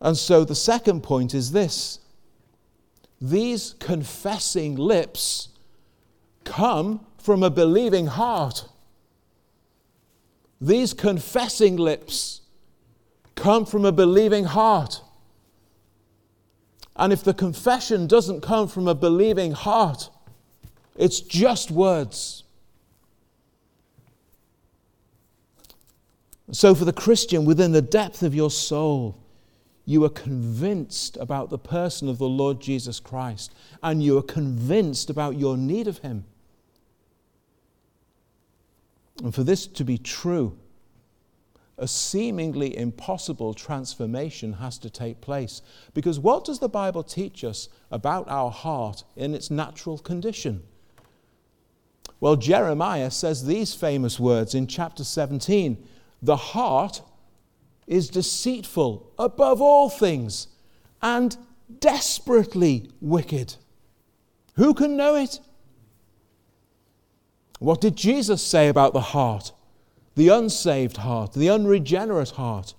And 0.01 0.17
so 0.17 0.45
the 0.45 0.55
second 0.55 1.03
point 1.03 1.35
is 1.35 1.53
this 1.53 2.01
these 3.21 3.75
confessing 3.79 4.77
lips 4.77 5.49
come 6.45 7.07
from 7.17 7.43
a 7.43 7.51
believing 7.51 8.07
heart. 8.07 8.69
These 10.61 10.93
confessing 10.93 11.77
lips 11.77 12.43
come 13.35 13.65
from 13.65 13.85
a 13.85 13.93
believing 13.93 14.45
heart. 14.45 15.01
And 16.97 17.13
if 17.13 17.25
the 17.25 17.35
confession 17.35 18.07
doesn't 18.07 18.41
come 18.43 18.69
from 18.69 18.87
a 18.87 18.95
believing 18.95 19.53
heart, 19.53 20.11
it's 20.97 21.21
just 21.21 21.71
words. 21.71 22.45
So, 26.53 26.75
for 26.75 26.85
the 26.85 26.93
Christian, 26.93 27.45
within 27.47 27.73
the 27.73 27.83
depth 27.83 28.23
of 28.23 28.35
your 28.35 28.51
soul, 28.51 29.24
you 29.85 30.05
are 30.05 30.11
convinced 30.11 31.17
about 31.19 31.51
the 31.51 31.59
person 31.59 32.09
of 32.09 32.19
the 32.19 32.29
Lord 32.29 32.61
Jesus 32.61 33.01
Christ, 33.01 33.55
and 33.83 34.03
you 34.03 34.17
are 34.19 34.23
convinced 34.23 35.11
about 35.11 35.39
your 35.39 35.57
need 35.57 35.87
of 35.87 35.99
Him. 35.99 36.25
And 39.23 39.35
for 39.35 39.45
this 39.45 39.67
to 39.67 39.85
be 39.85 39.99
true, 39.99 40.57
a 41.77 41.89
seemingly 41.89 42.77
impossible 42.77 43.53
transformation 43.53 44.55
has 44.55 44.79
to 44.79 44.91
take 44.91 45.21
place. 45.21 45.61
Because 45.93 46.19
what 46.19 46.45
does 46.45 46.61
the 46.61 46.69
Bible 46.69 47.03
teach 47.03 47.45
us 47.45 47.69
about 47.91 48.29
our 48.29 48.51
heart 48.51 49.05
in 49.17 49.35
its 49.35 49.51
natural 49.51 49.99
condition? 49.99 50.63
Well, 52.21 52.37
Jeremiah 52.37 53.11
says 53.11 53.45
these 53.45 53.75
famous 53.75 54.21
words 54.21 54.55
in 54.55 54.67
chapter 54.67 55.05
17 55.05 55.77
The 56.23 56.37
heart 56.37 57.03
is 57.87 58.09
deceitful 58.09 59.13
above 59.19 59.61
all 59.61 59.89
things 59.89 60.49
and 61.03 61.37
desperately 61.81 62.91
wicked. 63.01 63.57
Who 64.55 64.75
can 64.75 64.97
know 64.97 65.17
it? 65.17 65.41
What 67.59 67.81
did 67.81 67.97
Jesus 67.97 68.43
say 68.43 68.69
about 68.69 68.93
the 68.93 69.01
heart? 69.01 69.53
The 70.17 70.29
unsaved 70.29 70.99
heart, 70.99 71.33
the 71.33 71.51
unregenerate 71.51 72.31
heart. 72.31 72.75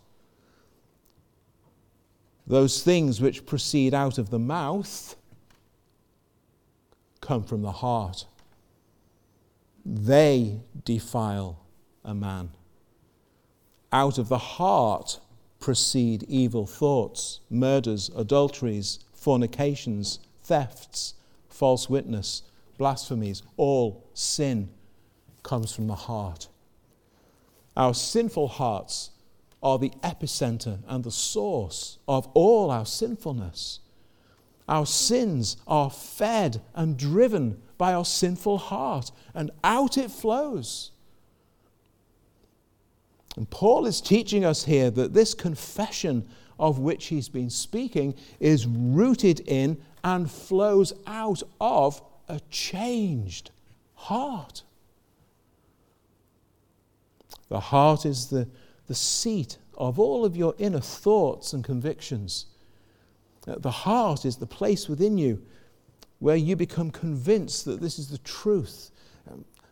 Those 2.48 2.82
things 2.82 3.20
which 3.20 3.46
proceed 3.46 3.94
out 3.94 4.18
of 4.18 4.30
the 4.30 4.40
mouth 4.40 5.16
come 7.20 7.44
from 7.44 7.62
the 7.62 7.72
heart 7.72 8.26
they 9.86 10.62
defile 10.84 11.60
a 12.04 12.16
man. 12.16 12.50
Out 13.96 14.18
of 14.18 14.28
the 14.28 14.38
heart 14.38 15.22
proceed 15.62 16.26
evil 16.28 16.66
thoughts, 16.66 17.40
murders, 17.50 18.12
adulteries, 18.14 19.00
fornications, 19.14 20.20
thefts, 20.44 21.14
false 21.48 21.90
witness, 21.90 22.42
blasphemies. 22.78 23.42
All 23.56 24.04
sin 24.14 24.70
comes 25.44 25.74
from 25.74 25.88
the 25.88 25.96
heart. 25.96 26.50
Our 27.78 27.94
sinful 27.94 28.50
hearts 28.50 29.12
are 29.64 29.80
the 29.80 29.94
epicenter 30.04 30.80
and 30.90 31.06
the 31.06 31.10
source 31.10 31.98
of 32.06 32.28
all 32.34 32.72
our 32.72 32.86
sinfulness. 32.86 33.80
Our 34.68 34.86
sins 34.86 35.56
are 35.68 35.90
fed 35.90 36.62
and 36.74 36.98
driven 36.98 37.62
by 37.78 37.94
our 37.94 38.04
sinful 38.04 38.58
heart, 38.58 39.12
and 39.34 39.52
out 39.64 39.98
it 39.98 40.12
flows. 40.12 40.92
And 43.36 43.50
Paul 43.50 43.86
is 43.86 44.00
teaching 44.02 44.46
us 44.46 44.66
here 44.66 44.90
that 44.92 45.14
this 45.14 45.34
confession 45.34 46.28
of 46.58 46.80
which 46.80 47.08
he's 47.08 47.28
been 47.28 47.50
speaking 47.50 48.16
is 48.40 48.66
rooted 48.66 49.42
in 49.42 49.82
and 50.04 50.32
flows 50.32 50.94
out 51.06 51.44
of 51.60 52.02
a 52.30 52.40
changed 52.50 53.52
heart. 53.96 54.64
The 57.50 57.60
heart 57.60 58.06
is 58.06 58.28
the, 58.28 58.48
the 58.88 58.96
seat 58.96 59.58
of 59.78 60.00
all 60.00 60.26
of 60.26 60.38
your 60.38 60.56
inner 60.58 60.80
thoughts 60.80 61.54
and 61.54 61.64
convictions. 61.64 62.46
The 63.46 63.72
heart 63.72 64.26
is 64.26 64.38
the 64.38 64.48
place 64.48 64.90
within 64.90 65.18
you 65.18 65.44
where 66.20 66.36
you 66.36 66.56
become 66.56 66.90
convinced 66.90 67.66
that 67.66 67.82
this 67.82 68.00
is 68.00 68.10
the 68.10 68.18
truth. 68.20 68.90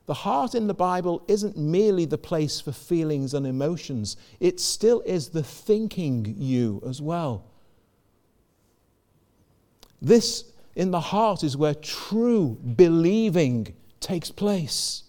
The 0.06 0.14
heart 0.14 0.54
in 0.54 0.68
the 0.68 0.74
Bible 0.74 1.24
isn't 1.28 1.58
merely 1.58 2.06
the 2.06 2.18
place 2.18 2.60
for 2.60 2.74
feelings 2.74 3.34
and 3.34 3.48
emotions, 3.48 4.18
it 4.40 4.60
still 4.60 5.02
is 5.06 5.30
the 5.30 5.44
thinking 5.44 6.36
you 6.38 6.82
as 6.86 7.02
well. 7.02 7.46
This 10.02 10.52
in 10.76 10.92
the 10.92 11.00
heart 11.00 11.44
is 11.44 11.56
where 11.56 11.74
true 11.74 12.58
believing 12.76 13.74
takes 14.02 14.32
place. 14.32 15.04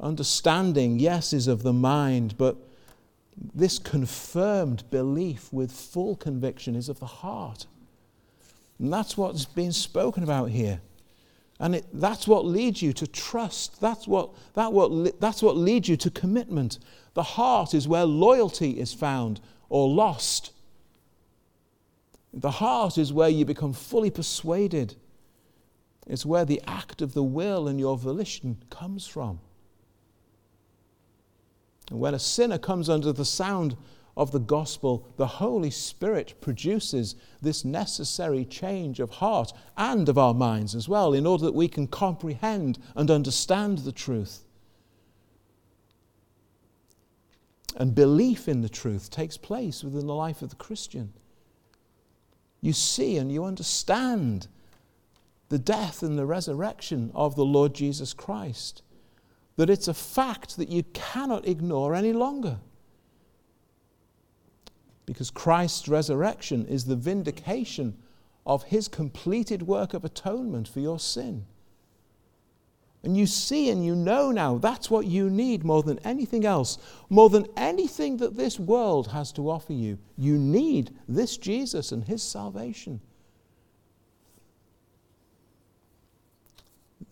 Understanding, 0.00 0.98
yes, 0.98 1.32
is 1.32 1.46
of 1.46 1.62
the 1.62 1.72
mind, 1.72 2.36
but 2.38 2.56
this 3.54 3.78
confirmed 3.78 4.82
belief 4.90 5.52
with 5.52 5.70
full 5.70 6.16
conviction 6.16 6.74
is 6.74 6.88
of 6.88 6.98
the 6.98 7.06
heart. 7.06 7.66
And 8.78 8.92
that's 8.92 9.16
what's 9.16 9.44
being 9.44 9.72
spoken 9.72 10.22
about 10.22 10.50
here. 10.50 10.80
And 11.60 11.74
it, 11.74 11.86
that's 11.92 12.28
what 12.28 12.46
leads 12.46 12.80
you 12.80 12.92
to 12.92 13.06
trust. 13.06 13.80
That's 13.80 14.06
what, 14.06 14.30
that 14.54 14.72
what, 14.72 15.20
that's 15.20 15.42
what 15.42 15.56
leads 15.56 15.88
you 15.88 15.96
to 15.96 16.10
commitment. 16.10 16.78
The 17.14 17.22
heart 17.22 17.74
is 17.74 17.88
where 17.88 18.04
loyalty 18.04 18.78
is 18.78 18.92
found 18.92 19.40
or 19.68 19.88
lost. 19.88 20.52
The 22.32 22.52
heart 22.52 22.96
is 22.96 23.12
where 23.12 23.28
you 23.28 23.44
become 23.44 23.72
fully 23.72 24.10
persuaded. 24.10 24.94
It's 26.06 26.24
where 26.24 26.44
the 26.44 26.62
act 26.66 27.02
of 27.02 27.14
the 27.14 27.24
will 27.24 27.66
and 27.66 27.80
your 27.80 27.96
volition 27.96 28.58
comes 28.70 29.06
from. 29.06 29.40
And 31.90 31.98
when 31.98 32.14
a 32.14 32.18
sinner 32.18 32.58
comes 32.58 32.88
under 32.88 33.12
the 33.12 33.24
sound 33.24 33.76
of 34.18 34.32
the 34.32 34.38
gospel, 34.38 35.08
the 35.16 35.26
Holy 35.26 35.70
Spirit 35.70 36.34
produces 36.40 37.14
this 37.40 37.64
necessary 37.64 38.44
change 38.44 39.00
of 39.00 39.10
heart 39.10 39.52
and 39.76 40.08
of 40.08 40.18
our 40.18 40.34
minds 40.34 40.74
as 40.74 40.88
well, 40.88 41.14
in 41.14 41.26
order 41.26 41.44
that 41.44 41.54
we 41.54 41.68
can 41.68 41.86
comprehend 41.86 42.78
and 42.94 43.10
understand 43.10 43.78
the 43.78 43.92
truth. 43.92 44.44
And 47.76 47.94
belief 47.94 48.48
in 48.48 48.60
the 48.60 48.68
truth 48.68 49.08
takes 49.08 49.36
place 49.36 49.84
within 49.84 50.06
the 50.06 50.14
life 50.14 50.42
of 50.42 50.50
the 50.50 50.56
Christian. 50.56 51.12
You 52.60 52.72
see 52.72 53.16
and 53.16 53.30
you 53.30 53.44
understand 53.44 54.48
the 55.48 55.58
death 55.58 56.02
and 56.02 56.18
the 56.18 56.26
resurrection 56.26 57.12
of 57.14 57.36
the 57.36 57.44
Lord 57.44 57.72
Jesus 57.72 58.12
Christ 58.12 58.82
that 59.58 59.68
it's 59.68 59.88
a 59.88 59.94
fact 59.94 60.56
that 60.56 60.68
you 60.68 60.84
cannot 60.92 61.46
ignore 61.46 61.94
any 61.94 62.12
longer 62.12 62.58
because 65.08 65.30
Christ's 65.30 65.88
resurrection 65.88 66.66
is 66.66 66.84
the 66.84 66.94
vindication 66.94 67.96
of 68.46 68.64
his 68.64 68.88
completed 68.88 69.62
work 69.62 69.94
of 69.94 70.04
atonement 70.04 70.68
for 70.68 70.80
your 70.80 70.98
sin. 70.98 71.46
And 73.02 73.16
you 73.16 73.26
see 73.26 73.70
and 73.70 73.82
you 73.82 73.96
know 73.96 74.30
now 74.30 74.58
that's 74.58 74.90
what 74.90 75.06
you 75.06 75.30
need 75.30 75.64
more 75.64 75.82
than 75.82 75.98
anything 76.00 76.44
else, 76.44 76.76
more 77.08 77.30
than 77.30 77.46
anything 77.56 78.18
that 78.18 78.36
this 78.36 78.60
world 78.60 79.08
has 79.12 79.32
to 79.32 79.48
offer 79.48 79.72
you. 79.72 79.98
You 80.18 80.36
need 80.36 80.90
this 81.08 81.38
Jesus 81.38 81.90
and 81.90 82.04
his 82.04 82.22
salvation. 82.22 83.00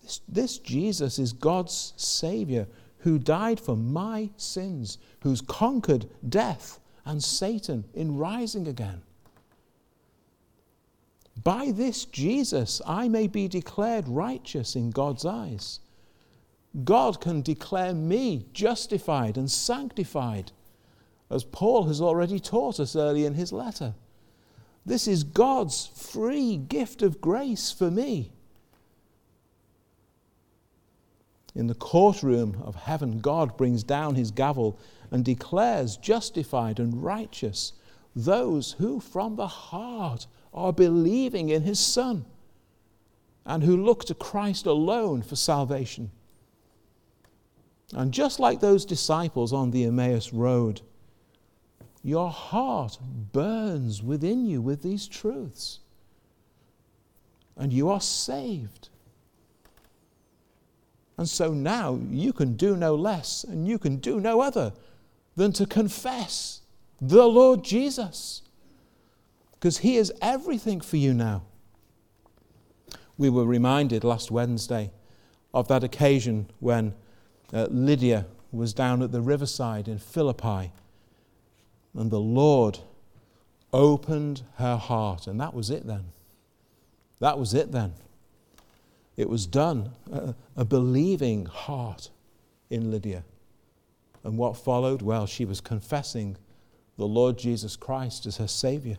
This, 0.03 0.21
this 0.29 0.59
Jesus 0.59 1.19
is 1.19 1.33
God's 1.33 1.95
Savior 1.97 2.67
who 2.99 3.19
died 3.19 3.59
for 3.59 3.75
my 3.77 4.29
sins, 4.37 4.99
who's 5.21 5.41
conquered 5.41 6.11
death 6.29 6.79
and 7.07 7.23
Satan 7.23 7.85
in 7.95 8.19
rising 8.19 8.69
again. 8.69 9.01
By 11.43 11.71
this 11.71 12.05
Jesus, 12.05 12.83
I 12.85 13.09
may 13.09 13.29
be 13.29 13.47
declared 13.47 14.09
righteous 14.09 14.75
in 14.75 14.91
God's 14.91 15.25
eyes. 15.25 15.81
God 16.85 17.21
can 17.21 17.41
declare 17.41 17.95
me 17.95 18.47
justified 18.53 19.39
and 19.39 19.51
sanctified, 19.51 20.51
as 21.31 21.45
Paul 21.45 21.85
has 21.85 22.01
already 22.01 22.41
taught 22.41 22.81
us 22.81 22.97
early 22.97 23.25
in 23.25 23.35
his 23.35 23.53
letter. 23.53 23.95
This 24.85 25.09
is 25.09 25.25
God's 25.25 25.87
free 25.87 26.57
gift 26.57 27.03
of 27.03 27.21
grace 27.21 27.71
for 27.71 27.91
me. 27.91 28.33
In 31.55 31.69
the 31.69 31.75
courtroom 31.75 32.63
of 32.65 32.75
heaven, 32.75 33.21
God 33.21 33.57
brings 33.57 33.83
down 33.83 34.15
his 34.15 34.31
gavel 34.31 34.79
and 35.11 35.25
declares 35.25 35.97
justified 35.97 36.79
and 36.79 37.03
righteous 37.03 37.73
those 38.15 38.73
who 38.73 38.99
from 38.99 39.37
the 39.37 39.47
heart 39.47 40.27
are 40.55 40.73
believing 40.73 41.51
in 41.51 41.63
his 41.63 41.79
Son 41.79 42.25
and 43.45 43.63
who 43.63 43.77
look 43.77 44.05
to 44.07 44.15
Christ 44.15 44.67
alone 44.67 45.23
for 45.23 45.37
salvation. 45.37 46.11
And 47.93 48.13
just 48.13 48.41
like 48.41 48.61
those 48.61 48.85
disciples 48.85 49.53
on 49.53 49.71
the 49.71 49.85
Emmaus 49.85 50.33
Road, 50.33 50.81
your 52.03 52.31
heart 52.31 52.99
burns 53.33 54.03
within 54.03 54.47
you 54.47 54.61
with 54.61 54.83
these 54.83 55.07
truths. 55.07 55.81
And 57.57 57.73
you 57.73 57.89
are 57.91 58.01
saved. 58.01 58.89
And 61.19 61.29
so 61.29 61.53
now 61.53 61.99
you 62.11 62.33
can 62.33 62.57
do 62.57 62.77
no 62.77 62.95
less 62.95 63.45
and 63.45 63.67
you 63.67 63.79
can 63.79 63.97
do 63.97 64.21
no 64.21 64.41
other 64.41 64.73
than 65.37 65.53
to 65.53 65.67
confess 65.67 66.63
the 67.01 67.27
Lord 67.27 67.63
Jesus. 67.63 68.43
Because 69.53 69.79
He 69.79 69.97
is 69.97 70.13
everything 70.21 70.81
for 70.81 70.97
you 70.97 71.15
now. 71.15 71.43
We 73.19 73.31
were 73.31 73.47
reminded 73.47 74.05
last 74.05 74.31
Wednesday 74.31 74.91
of 75.55 75.69
that 75.69 75.85
occasion 75.85 76.51
when 76.61 76.95
uh, 77.53 77.67
Lydia 77.71 78.27
was 78.53 78.75
down 78.75 79.03
at 79.03 79.13
the 79.13 79.21
riverside 79.21 79.89
in 79.89 79.99
Philippi 79.99 80.73
and 81.95 82.11
the 82.11 82.21
Lord 82.21 82.79
opened 83.73 84.43
her 84.57 84.77
heart. 84.77 85.27
And 85.27 85.41
that 85.41 85.55
was 85.55 85.71
it 85.71 85.87
then. 85.87 86.07
That 87.21 87.39
was 87.39 87.55
it 87.55 87.73
then. 87.73 87.95
It 89.17 89.29
was 89.29 89.47
done. 89.47 89.93
A, 90.13 90.35
a 90.57 90.65
believing 90.65 91.47
heart 91.47 92.11
in 92.69 92.91
Lydia. 92.91 93.25
And 94.27 94.37
what 94.37 94.57
followed? 94.57 95.03
Well, 95.03 95.25
she 95.27 95.45
was 95.45 95.61
confessing 95.61 96.37
the 96.97 97.07
Lord 97.07 97.39
Jesus 97.39 97.77
Christ 97.77 98.27
as 98.27 98.39
her 98.39 98.49
Savior. 98.49 98.99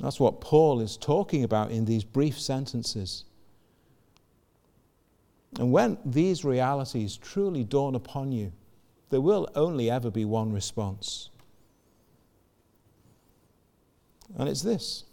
That's 0.00 0.18
what 0.18 0.40
Paul 0.40 0.80
is 0.80 0.96
talking 0.96 1.44
about 1.44 1.70
in 1.70 1.84
these 1.84 2.04
brief 2.04 2.40
sentences. 2.40 3.24
And 5.58 5.72
when 5.72 5.98
these 6.06 6.42
realities 6.42 7.18
truly 7.18 7.64
dawn 7.64 7.94
upon 7.94 8.32
you, 8.32 8.50
there 9.10 9.20
will 9.20 9.46
only 9.54 9.90
ever 9.90 10.10
be 10.10 10.24
one 10.24 10.54
response. 10.54 11.28
And 14.38 14.48
it's 14.48 14.62
this 14.62 15.04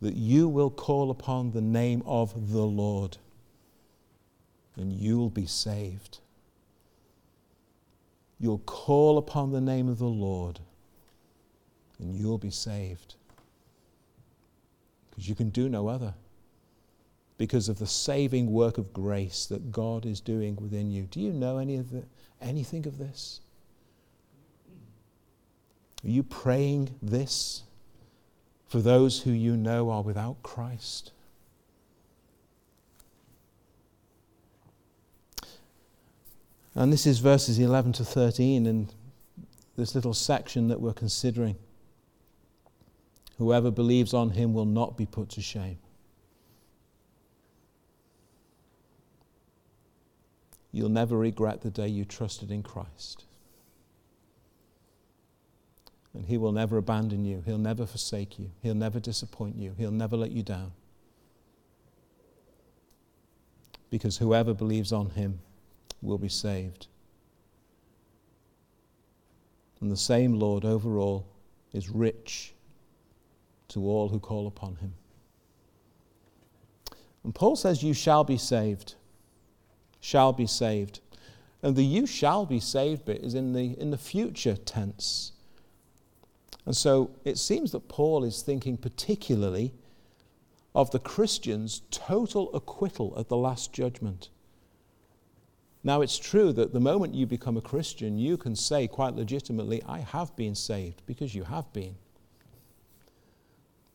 that 0.00 0.14
you 0.14 0.48
will 0.48 0.70
call 0.70 1.10
upon 1.10 1.50
the 1.50 1.60
name 1.60 2.02
of 2.06 2.50
the 2.50 2.62
Lord 2.64 3.18
and 4.74 4.90
you'll 4.90 5.28
be 5.28 5.44
saved. 5.44 6.19
You'll 8.40 8.60
call 8.60 9.18
upon 9.18 9.52
the 9.52 9.60
name 9.60 9.88
of 9.88 9.98
the 9.98 10.06
Lord 10.06 10.60
and 11.98 12.16
you'll 12.16 12.38
be 12.38 12.50
saved. 12.50 13.14
Because 15.10 15.28
you 15.28 15.34
can 15.34 15.50
do 15.50 15.68
no 15.68 15.88
other. 15.88 16.14
Because 17.36 17.68
of 17.68 17.78
the 17.78 17.86
saving 17.86 18.50
work 18.50 18.78
of 18.78 18.92
grace 18.92 19.44
that 19.46 19.70
God 19.70 20.06
is 20.06 20.20
doing 20.20 20.56
within 20.56 20.90
you. 20.90 21.02
Do 21.02 21.20
you 21.20 21.32
know 21.32 21.58
any 21.58 21.76
of 21.76 21.90
the, 21.90 22.04
anything 22.40 22.86
of 22.86 22.98
this? 22.98 23.40
Are 26.02 26.08
you 26.08 26.22
praying 26.22 26.94
this 27.02 27.64
for 28.66 28.80
those 28.80 29.22
who 29.22 29.30
you 29.32 29.56
know 29.56 29.90
are 29.90 30.02
without 30.02 30.42
Christ? 30.42 31.12
And 36.74 36.92
this 36.92 37.06
is 37.06 37.18
verses 37.18 37.58
11 37.58 37.92
to 37.94 38.04
13 38.04 38.66
in 38.66 38.88
this 39.76 39.94
little 39.94 40.14
section 40.14 40.68
that 40.68 40.80
we're 40.80 40.92
considering. 40.92 41.56
Whoever 43.38 43.70
believes 43.70 44.14
on 44.14 44.30
him 44.30 44.52
will 44.52 44.66
not 44.66 44.96
be 44.96 45.06
put 45.06 45.30
to 45.30 45.40
shame. 45.40 45.78
You'll 50.72 50.88
never 50.88 51.16
regret 51.16 51.62
the 51.62 51.70
day 51.70 51.88
you 51.88 52.04
trusted 52.04 52.50
in 52.50 52.62
Christ. 52.62 53.24
And 56.14 56.26
He 56.26 56.38
will 56.38 56.52
never 56.52 56.76
abandon 56.76 57.24
you. 57.24 57.42
He'll 57.44 57.58
never 57.58 57.86
forsake 57.86 58.38
you. 58.38 58.50
He'll 58.62 58.74
never 58.74 59.00
disappoint 59.00 59.56
you. 59.56 59.74
He'll 59.76 59.90
never 59.90 60.16
let 60.16 60.30
you 60.30 60.42
down. 60.42 60.72
Because 63.90 64.18
whoever 64.18 64.54
believes 64.54 64.92
on 64.92 65.10
Him 65.10 65.40
will 66.02 66.18
be 66.18 66.28
saved. 66.28 66.86
And 69.80 69.90
the 69.90 69.96
same 69.96 70.38
Lord 70.38 70.64
over 70.64 70.98
all 70.98 71.26
is 71.72 71.88
rich 71.88 72.52
to 73.68 73.86
all 73.86 74.08
who 74.08 74.18
call 74.18 74.46
upon 74.46 74.76
Him. 74.76 74.94
And 77.24 77.34
Paul 77.34 77.56
says, 77.56 77.82
You 77.82 77.94
shall 77.94 78.24
be 78.24 78.36
saved 78.36 78.94
shall 80.00 80.32
be 80.32 80.46
saved. 80.46 81.00
And 81.62 81.76
the 81.76 81.84
you 81.84 82.06
shall 82.06 82.46
be 82.46 82.58
saved 82.58 83.04
bit 83.04 83.22
is 83.22 83.34
in 83.34 83.52
the, 83.52 83.78
in 83.78 83.90
the 83.90 83.98
future 83.98 84.56
tense. 84.56 85.32
And 86.64 86.76
so 86.76 87.10
it 87.24 87.38
seems 87.38 87.72
that 87.72 87.88
Paul 87.88 88.24
is 88.24 88.42
thinking 88.42 88.76
particularly 88.76 89.72
of 90.74 90.90
the 90.90 90.98
Christian's 90.98 91.82
total 91.90 92.52
acquittal 92.54 93.14
at 93.18 93.28
the 93.28 93.36
last 93.36 93.72
judgment. 93.72 94.30
Now, 95.82 96.02
it's 96.02 96.18
true 96.18 96.52
that 96.52 96.72
the 96.72 96.80
moment 96.80 97.14
you 97.14 97.26
become 97.26 97.56
a 97.56 97.62
Christian, 97.62 98.18
you 98.18 98.36
can 98.36 98.54
say 98.54 98.86
quite 98.86 99.14
legitimately, 99.14 99.82
I 99.86 100.00
have 100.00 100.34
been 100.36 100.54
saved, 100.54 101.02
because 101.06 101.34
you 101.34 101.44
have 101.44 101.72
been. 101.72 101.96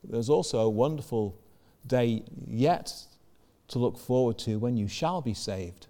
There's 0.04 0.30
also 0.30 0.60
a 0.60 0.70
wonderful 0.70 1.40
day 1.86 2.24
yet 2.48 2.92
to 3.68 3.80
look 3.80 3.98
forward 3.98 4.38
to 4.40 4.58
when 4.58 4.78
you 4.78 4.88
shall 4.88 5.22
be 5.22 5.34
saved 5.34 5.88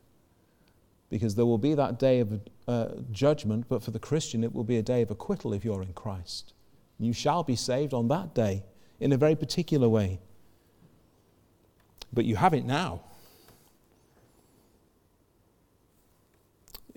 because 1.09 1.35
there 1.35 1.45
will 1.45 1.57
be 1.57 1.73
that 1.73 1.99
day 1.99 2.19
of 2.19 2.41
uh, 2.67 2.87
judgment, 3.11 3.65
but 3.69 3.83
for 3.83 3.91
the 3.91 3.99
Christian, 3.99 4.43
it 4.43 4.53
will 4.53 4.63
be 4.63 4.77
a 4.77 4.81
day 4.81 5.01
of 5.01 5.11
acquittal 5.11 5.53
if 5.53 5.63
you're 5.63 5.81
in 5.81 5.93
Christ. 5.93 6.53
You 6.99 7.13
shall 7.13 7.43
be 7.43 7.55
saved 7.55 7.93
on 7.93 8.07
that 8.09 8.33
day 8.33 8.63
in 8.99 9.11
a 9.11 9.17
very 9.17 9.35
particular 9.35 9.87
way. 9.87 10.19
But 12.11 12.25
you 12.25 12.35
have 12.37 12.53
it 12.53 12.65
now. 12.65 13.03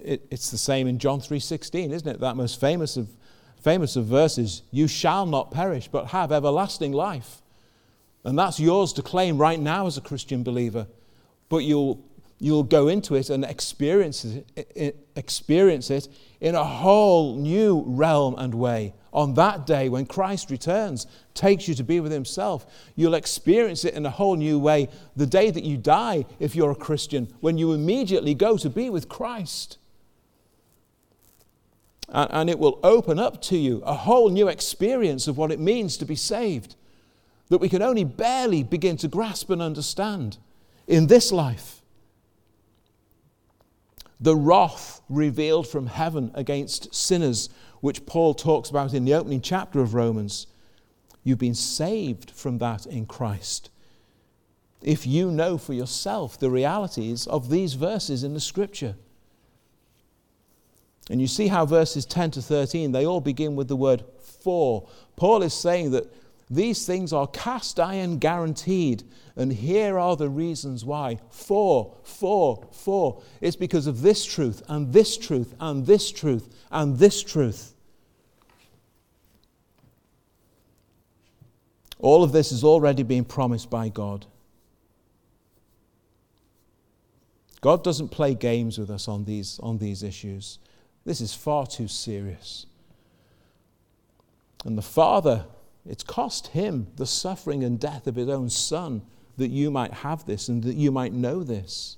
It, 0.02 0.26
it's 0.30 0.50
the 0.50 0.58
same 0.58 0.87
in 0.87 0.98
John 0.98 1.20
3:16, 1.20 1.92
isn't 1.92 2.08
it? 2.08 2.20
That 2.20 2.37
most 2.37 2.61
famous 2.61 2.96
of 2.96 3.08
famous 3.61 3.96
of 3.96 4.06
verses, 4.06 4.62
you 4.70 4.87
shall 4.87 5.26
not 5.26 5.50
perish 5.50 5.88
but 5.88 6.06
have 6.06 6.32
everlasting 6.32 6.92
life. 6.92 7.42
And 8.24 8.38
that's 8.38 8.61
yours 8.61 8.92
to 8.94 9.02
claim 9.02 9.38
right 9.38 9.58
now 9.58 9.87
as 9.87 9.96
a 9.96 10.00
Christian 10.00 10.42
believer. 10.42 10.87
But 11.48 11.58
you'll 11.58 12.04
you'll 12.40 12.62
go 12.62 12.88
into 12.88 13.14
it 13.14 13.30
and 13.30 13.44
experience 13.44 14.24
it, 14.24 14.96
experience 15.16 15.90
it 15.90 16.08
in 16.40 16.54
a 16.54 16.64
whole 16.64 17.37
new 17.37 17.82
realm 17.87 18.34
and 18.38 18.54
way. 18.54 18.94
On 19.12 19.34
that 19.34 19.66
day, 19.66 19.88
when 19.88 20.06
Christ 20.06 20.50
returns, 20.50 21.06
takes 21.34 21.66
you 21.66 21.74
to 21.74 21.82
be 21.82 21.98
with 21.98 22.12
Himself, 22.12 22.66
you'll 22.94 23.14
experience 23.14 23.84
it 23.84 23.94
in 23.94 24.06
a 24.06 24.11
whole 24.11 24.37
new 24.37 24.58
way. 24.58 24.88
The 25.16 25.26
day 25.26 25.50
that 25.50 25.64
you 25.64 25.76
die, 25.76 26.26
if 26.38 26.54
you're 26.54 26.70
a 26.70 26.76
Christian, 26.76 27.32
when 27.40 27.58
you 27.58 27.72
immediately 27.72 28.34
go 28.34 28.56
to 28.58 28.70
be 28.70 28.90
with 28.90 29.08
Christ. 29.08 29.77
And, 32.11 32.49
it 32.49 32.59
will 32.59 32.81
open 32.83 33.18
up 33.18 33.42
to 33.42 33.57
you 33.59 33.83
a 33.85 33.94
whole 33.94 34.31
new 34.31 34.49
experience 34.49 35.29
of 35.29 35.37
what 35.37 35.53
it 35.53 35.61
means 35.61 35.97
to 35.99 36.07
be 36.07 36.16
saved 36.16 36.75
that 37.51 37.59
we 37.59 37.68
can 37.68 37.83
only 37.83 38.05
barely 38.05 38.62
begin 38.62 38.97
to 38.99 39.09
grasp 39.09 39.51
and 39.51 39.62
understand 39.62 40.38
in 40.87 41.07
this 41.07 41.33
life 41.33 41.83
the 44.21 44.37
wrath 44.37 45.01
revealed 45.09 45.66
from 45.66 45.87
heaven 45.87 46.31
against 46.35 46.94
sinners, 46.94 47.49
which 47.81 48.05
Paul 48.05 48.35
talks 48.35 48.68
about 48.68 48.92
in 48.92 49.05
the 49.05 49.14
opening 49.14 49.40
chapter 49.40 49.81
of 49.81 49.94
Romans. 49.94 50.49
You've 51.23 51.38
been 51.38 51.55
saved 51.55 52.31
from 52.31 52.59
that 52.59 52.87
in 52.87 53.07
Christ. 53.07 53.71
if 54.81 55.07
you 55.07 55.31
know 55.31 55.59
for 55.59 55.73
yourself 55.73 56.38
the 56.38 56.51
realities 56.51 57.27
of 57.27 57.51
these 57.51 57.75
verses 57.75 58.23
in 58.23 58.35
the 58.35 58.40
scripture. 58.40 58.94
And 61.11 61.21
you 61.21 61.27
see 61.27 61.49
how 61.49 61.64
verses 61.64 62.05
10 62.05 62.33
to 62.33 62.42
13, 62.42 62.92
they 62.92 63.07
all 63.07 63.21
begin 63.21 63.57
with 63.57 63.68
the 63.68 63.77
word 63.77 64.05
for. 64.21 64.88
Paul 65.16 65.42
is 65.42 65.55
saying 65.55 65.92
that 65.92 66.12
these 66.51 66.87
things 66.87 67.12
are 67.12 67.27
cast 67.27 67.79
iron 67.79 68.18
guaranteed. 68.18 69.05
And 69.37 69.53
here 69.53 69.99
are 69.99 70.16
the 70.16 70.29
reasons 70.29 70.85
why. 70.85 71.18
For, 71.31 71.94
for, 72.03 72.66
for. 72.73 73.23
It's 73.40 73.57
because 73.57 73.87
of 73.87 74.03
this 74.03 74.25
truth, 74.25 74.62
and 74.68 74.92
this 74.92 75.16
truth, 75.16 75.55
and 75.61 75.87
this 75.87 76.11
truth, 76.11 76.49
and 76.71 76.99
this 76.99 77.23
truth. 77.23 77.75
All 82.01 82.23
of 82.23 82.33
this 82.33 82.51
has 82.51 82.64
already 82.64 83.03
been 83.03 83.25
promised 83.25 83.71
by 83.71 83.88
God. 83.88 84.27
God 87.61 87.83
doesn't 87.83 88.09
play 88.09 88.35
games 88.35 88.79
with 88.79 88.88
us 88.88 89.09
on 89.09 89.25
these, 89.25 89.59
on 89.62 89.79
these 89.79 90.03
issues. 90.03 90.59
This 91.09 91.23
is 91.23 91.33
far 91.33 91.66
too 91.66 91.88
serious. 91.88 92.66
And 94.66 94.77
the 94.77 94.83
Father, 94.83 95.47
it's 95.87 96.03
cost 96.03 96.49
him 96.49 96.88
the 96.97 97.07
suffering 97.07 97.64
and 97.64 97.81
death 97.81 98.07
of 98.07 98.16
his 98.16 98.29
own 98.29 98.51
Son 98.51 99.01
that 99.38 99.49
you 99.49 99.71
might 99.71 99.94
have 99.94 100.27
this 100.27 100.49
and 100.49 100.62
that 100.64 100.77
you 100.77 100.92
might 100.92 101.14
know 101.14 101.42
this. 101.42 101.97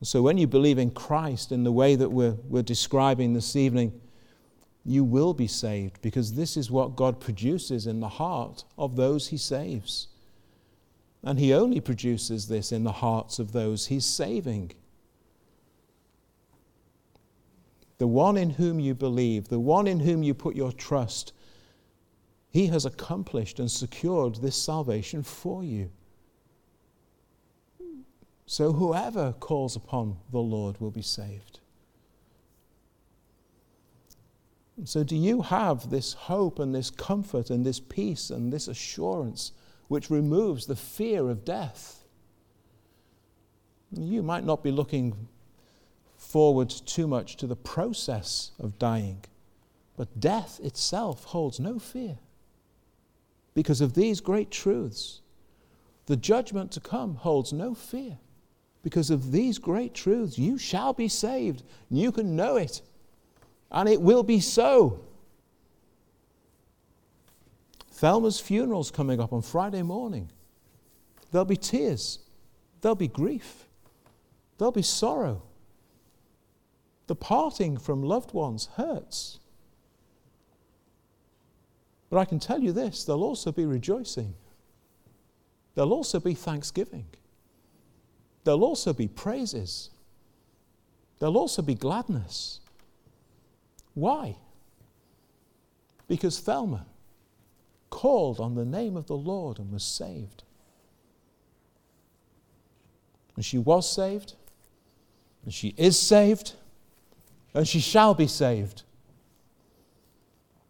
So 0.00 0.22
when 0.22 0.38
you 0.38 0.46
believe 0.46 0.78
in 0.78 0.92
Christ 0.92 1.50
in 1.50 1.64
the 1.64 1.72
way 1.72 1.96
that 1.96 2.12
we're, 2.12 2.36
we're 2.48 2.62
describing 2.62 3.34
this 3.34 3.56
evening, 3.56 4.00
you 4.84 5.02
will 5.02 5.34
be 5.34 5.48
saved 5.48 6.00
because 6.02 6.34
this 6.34 6.56
is 6.56 6.70
what 6.70 6.94
God 6.94 7.18
produces 7.18 7.88
in 7.88 7.98
the 7.98 8.10
heart 8.10 8.62
of 8.78 8.94
those 8.94 9.26
he 9.26 9.36
saves. 9.36 10.06
And 11.24 11.40
he 11.40 11.52
only 11.52 11.80
produces 11.80 12.46
this 12.46 12.70
in 12.70 12.84
the 12.84 12.92
hearts 12.92 13.40
of 13.40 13.50
those 13.50 13.88
he's 13.88 14.06
saving. 14.06 14.70
The 17.98 18.06
one 18.06 18.36
in 18.36 18.50
whom 18.50 18.78
you 18.78 18.94
believe, 18.94 19.48
the 19.48 19.60
one 19.60 19.86
in 19.86 20.00
whom 20.00 20.22
you 20.22 20.34
put 20.34 20.54
your 20.54 20.72
trust, 20.72 21.32
he 22.50 22.66
has 22.66 22.84
accomplished 22.84 23.58
and 23.58 23.70
secured 23.70 24.36
this 24.36 24.56
salvation 24.56 25.22
for 25.22 25.64
you. 25.64 25.90
So 28.46 28.72
whoever 28.72 29.32
calls 29.32 29.76
upon 29.76 30.18
the 30.30 30.38
Lord 30.38 30.80
will 30.80 30.90
be 30.90 31.02
saved. 31.02 31.60
So, 34.84 35.02
do 35.02 35.16
you 35.16 35.40
have 35.40 35.88
this 35.88 36.12
hope 36.12 36.58
and 36.58 36.74
this 36.74 36.90
comfort 36.90 37.48
and 37.48 37.64
this 37.64 37.80
peace 37.80 38.28
and 38.28 38.52
this 38.52 38.68
assurance 38.68 39.52
which 39.88 40.10
removes 40.10 40.66
the 40.66 40.76
fear 40.76 41.30
of 41.30 41.46
death? 41.46 42.04
You 43.90 44.22
might 44.22 44.44
not 44.44 44.62
be 44.62 44.70
looking 44.70 45.28
forward 46.26 46.70
too 46.70 47.06
much 47.06 47.36
to 47.36 47.46
the 47.46 47.56
process 47.56 48.50
of 48.58 48.78
dying, 48.78 49.24
but 49.96 50.20
death 50.20 50.60
itself 50.62 51.24
holds 51.24 51.60
no 51.60 51.78
fear 51.78 52.18
because 53.54 53.80
of 53.80 53.94
these 53.94 54.20
great 54.20 54.50
truths. 54.50 55.20
The 56.06 56.16
judgment 56.16 56.72
to 56.72 56.80
come 56.80 57.16
holds 57.16 57.52
no 57.52 57.74
fear 57.74 58.18
because 58.82 59.10
of 59.10 59.32
these 59.32 59.58
great 59.58 59.94
truths. 59.94 60.38
You 60.38 60.58
shall 60.58 60.92
be 60.92 61.08
saved, 61.08 61.62
you 61.90 62.12
can 62.12 62.36
know 62.36 62.56
it 62.56 62.82
and 63.70 63.88
it 63.88 64.00
will 64.00 64.22
be 64.22 64.40
so. 64.40 65.00
Thelma's 67.92 68.40
funeral's 68.40 68.90
coming 68.90 69.20
up 69.20 69.32
on 69.32 69.42
Friday 69.42 69.82
morning. 69.82 70.30
There'll 71.32 71.44
be 71.44 71.56
tears, 71.56 72.18
there'll 72.80 72.94
be 72.94 73.08
grief, 73.08 73.64
there'll 74.58 74.72
be 74.72 74.82
sorrow. 74.82 75.42
The 77.06 77.14
parting 77.14 77.76
from 77.78 78.02
loved 78.02 78.32
ones 78.32 78.68
hurts. 78.76 79.38
But 82.10 82.18
I 82.18 82.24
can 82.24 82.38
tell 82.38 82.60
you 82.60 82.72
this 82.72 83.04
there'll 83.04 83.24
also 83.24 83.52
be 83.52 83.66
rejoicing, 83.66 84.34
there'll 85.74 85.92
also 85.92 86.20
be 86.20 86.34
thanksgiving, 86.34 87.06
there'll 88.44 88.64
also 88.64 88.92
be 88.92 89.08
praises, 89.08 89.90
there'll 91.18 91.38
also 91.38 91.62
be 91.62 91.74
gladness. 91.74 92.60
Why? 93.94 94.36
Because 96.06 96.38
Thelma 96.38 96.86
called 97.90 98.40
on 98.40 98.54
the 98.54 98.64
name 98.64 98.96
of 98.96 99.06
the 99.06 99.16
Lord 99.16 99.58
and 99.58 99.72
was 99.72 99.84
saved. 99.84 100.42
And 103.34 103.44
she 103.44 103.58
was 103.58 103.90
saved, 103.90 104.34
and 105.44 105.52
she 105.52 105.74
is 105.76 105.98
saved, 105.98 106.54
and 107.56 107.66
she 107.66 107.80
shall 107.80 108.12
be 108.12 108.26
saved. 108.26 108.82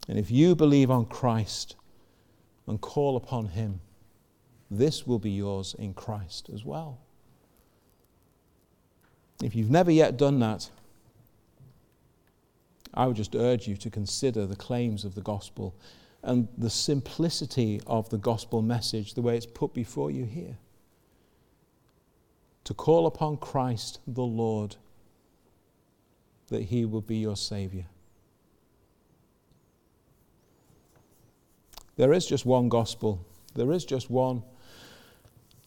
And 0.08 0.16
if 0.18 0.30
you 0.30 0.54
believe 0.54 0.88
on 0.88 1.04
Christ 1.06 1.74
and 2.68 2.80
call 2.80 3.16
upon 3.16 3.48
Him, 3.48 3.80
this 4.70 5.04
will 5.04 5.18
be 5.18 5.32
yours 5.32 5.74
in 5.80 5.94
Christ 5.94 6.48
as 6.54 6.64
well. 6.64 6.98
If 9.42 9.56
you've 9.56 9.70
never 9.70 9.90
yet 9.90 10.16
done 10.16 10.38
that, 10.38 10.70
I 12.94 13.06
would 13.06 13.16
just 13.16 13.34
urge 13.34 13.66
you 13.66 13.76
to 13.78 13.90
consider 13.90 14.46
the 14.46 14.56
claims 14.56 15.04
of 15.04 15.16
the 15.16 15.22
gospel 15.22 15.74
and 16.22 16.46
the 16.56 16.70
simplicity 16.70 17.80
of 17.88 18.08
the 18.10 18.18
gospel 18.18 18.62
message, 18.62 19.14
the 19.14 19.22
way 19.22 19.36
it's 19.36 19.44
put 19.44 19.74
before 19.74 20.12
you 20.12 20.24
here. 20.24 20.56
To 22.62 22.74
call 22.74 23.08
upon 23.08 23.38
Christ 23.38 23.98
the 24.06 24.22
Lord, 24.22 24.76
that 26.48 26.62
he 26.62 26.84
will 26.84 27.00
be 27.00 27.16
your 27.16 27.36
Savior. 27.36 27.86
There 31.96 32.12
is 32.12 32.26
just 32.26 32.44
one 32.44 32.68
gospel, 32.68 33.24
there 33.54 33.72
is 33.72 33.84
just 33.84 34.10
one 34.10 34.42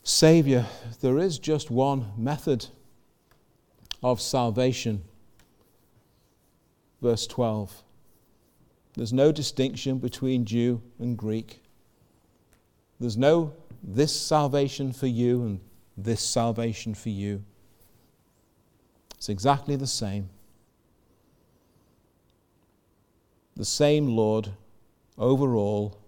Savior, 0.03 0.65
there 1.01 1.17
is 1.17 1.39
just 1.39 1.71
one 1.71 2.11
method 2.17 2.67
of 4.03 4.21
salvation 4.21 5.03
verse 7.01 7.27
12. 7.27 7.83
There's 8.95 9.13
no 9.13 9.31
distinction 9.31 9.99
between 9.99 10.45
Jew 10.45 10.81
and 10.99 11.17
Greek. 11.17 11.61
There's 12.99 13.17
no 13.17 13.53
this 13.81 14.19
salvation 14.19 14.91
for 14.91 15.07
you 15.07 15.43
and 15.43 15.59
this 15.95 16.21
salvation 16.21 16.93
for 16.93 17.09
you. 17.09 17.43
It's 19.15 19.29
exactly 19.29 19.77
the 19.77 19.87
same. 19.87 20.29
The 23.59 23.65
same 23.65 24.07
Lord 24.07 24.53
over 25.17 25.53
all 25.53 25.99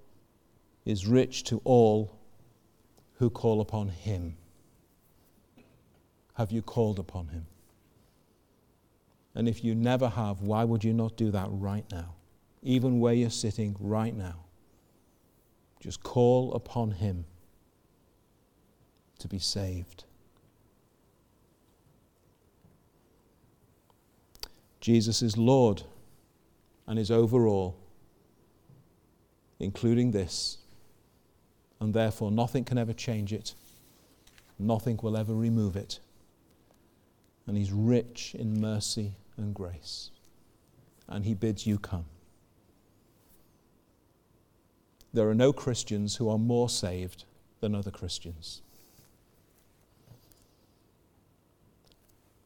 is 0.86 1.06
rich 1.06 1.44
to 1.44 1.60
all 1.66 2.18
who 3.16 3.30
call 3.30 3.60
upon 3.60 3.90
him. 3.90 4.38
Have 6.36 6.54
you 6.54 6.62
called 6.62 6.98
upon 6.98 7.28
him? 7.28 7.46
And 9.36 9.50
if 9.50 9.66
you 9.66 9.76
never 9.76 10.08
have, 10.08 10.42
why 10.42 10.64
would 10.64 10.86
you 10.86 10.94
not 10.94 11.18
do 11.18 11.30
that 11.32 11.50
right 11.52 11.84
now? 11.92 12.16
Even 12.64 13.02
where 13.02 13.14
you're 13.14 13.30
sitting 13.30 13.76
right 13.82 14.16
now. 14.16 14.46
Just 15.82 16.04
call 16.04 16.54
upon 16.54 16.92
Him 16.92 17.26
to 19.20 19.28
be 19.28 19.40
saved. 19.40 20.06
Jesus 24.80 25.22
is 25.22 25.38
Lord 25.38 25.84
and 26.88 27.00
is 27.00 27.12
over 27.12 27.48
all, 27.48 27.78
including 29.60 30.12
this, 30.12 30.58
and 31.80 31.94
therefore 31.94 32.32
nothing 32.32 32.64
can 32.64 32.78
ever 32.78 32.94
change 32.94 33.34
it, 33.34 33.54
nothing 34.60 35.00
will 35.02 35.18
ever 35.18 35.34
remove 35.34 35.76
it. 35.76 36.00
And 37.48 37.58
He's 37.58 37.72
rich 37.72 38.36
in 38.36 38.60
mercy 38.62 39.14
and 39.38 39.54
grace. 39.54 40.12
And 41.08 41.26
he 41.26 41.34
bids 41.34 41.68
you 41.68 41.78
come. 41.78 42.06
There 45.14 45.28
are 45.28 45.36
no 45.36 45.52
Christians 45.52 46.16
who 46.16 46.30
are 46.30 46.38
more 46.38 46.70
saved 46.70 47.26
than 47.60 47.76
other 47.76 47.92
Christians. 47.92 48.62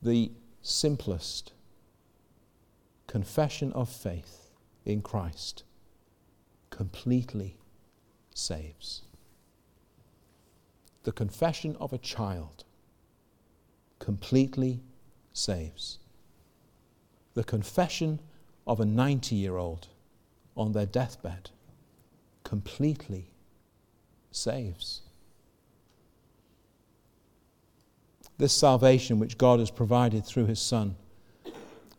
The 0.01 0.31
simplest 0.61 1.53
confession 3.07 3.71
of 3.73 3.89
faith 3.89 4.49
in 4.85 5.01
Christ 5.01 5.63
completely 6.69 7.57
saves. 8.33 9.03
The 11.03 11.11
confession 11.11 11.75
of 11.79 11.93
a 11.93 11.97
child 11.97 12.63
completely 13.99 14.81
saves 15.33 15.99
the 17.35 17.43
confession 17.43 18.19
of 18.65 18.79
a 18.79 18.85
90 18.85 19.35
year 19.35 19.57
old 19.57 19.87
on 20.57 20.71
their 20.71 20.87
deathbed 20.87 21.51
completely 22.43 23.29
saves. 24.31 25.01
This 28.37 28.53
salvation 28.53 29.19
which 29.19 29.37
God 29.37 29.59
has 29.59 29.69
provided 29.69 30.25
through 30.25 30.47
his 30.47 30.59
Son, 30.59 30.95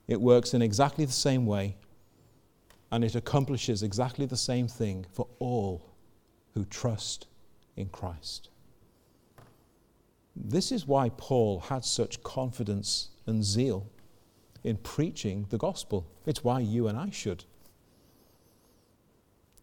it 0.09 0.21
works 0.21 0.55
in 0.55 0.63
exactly 0.63 1.05
the 1.05 1.13
same 1.13 1.47
way 1.47 1.77
and 2.91 3.05
it 3.05 3.15
accomplishes 3.15 3.83
exactly 3.83 4.27
the 4.27 4.37
same 4.37 4.69
thing 4.69 5.05
for 5.13 5.27
all 5.39 5.83
who 6.55 6.65
trust 6.65 7.27
in 7.77 7.89
Christ. 7.89 8.49
This 10.35 10.71
is 10.71 10.87
why 10.87 11.11
Paul 11.17 11.61
had 11.61 11.85
such 11.85 12.23
confidence 12.23 13.09
and 13.27 13.43
zeal 13.43 13.89
in 14.63 14.77
preaching 14.77 15.47
the 15.51 15.59
gospel. 15.59 16.07
It's 16.27 16.45
why 16.45 16.61
you 16.61 16.89
and 16.89 16.99
I 16.99 17.11
should. 17.11 17.45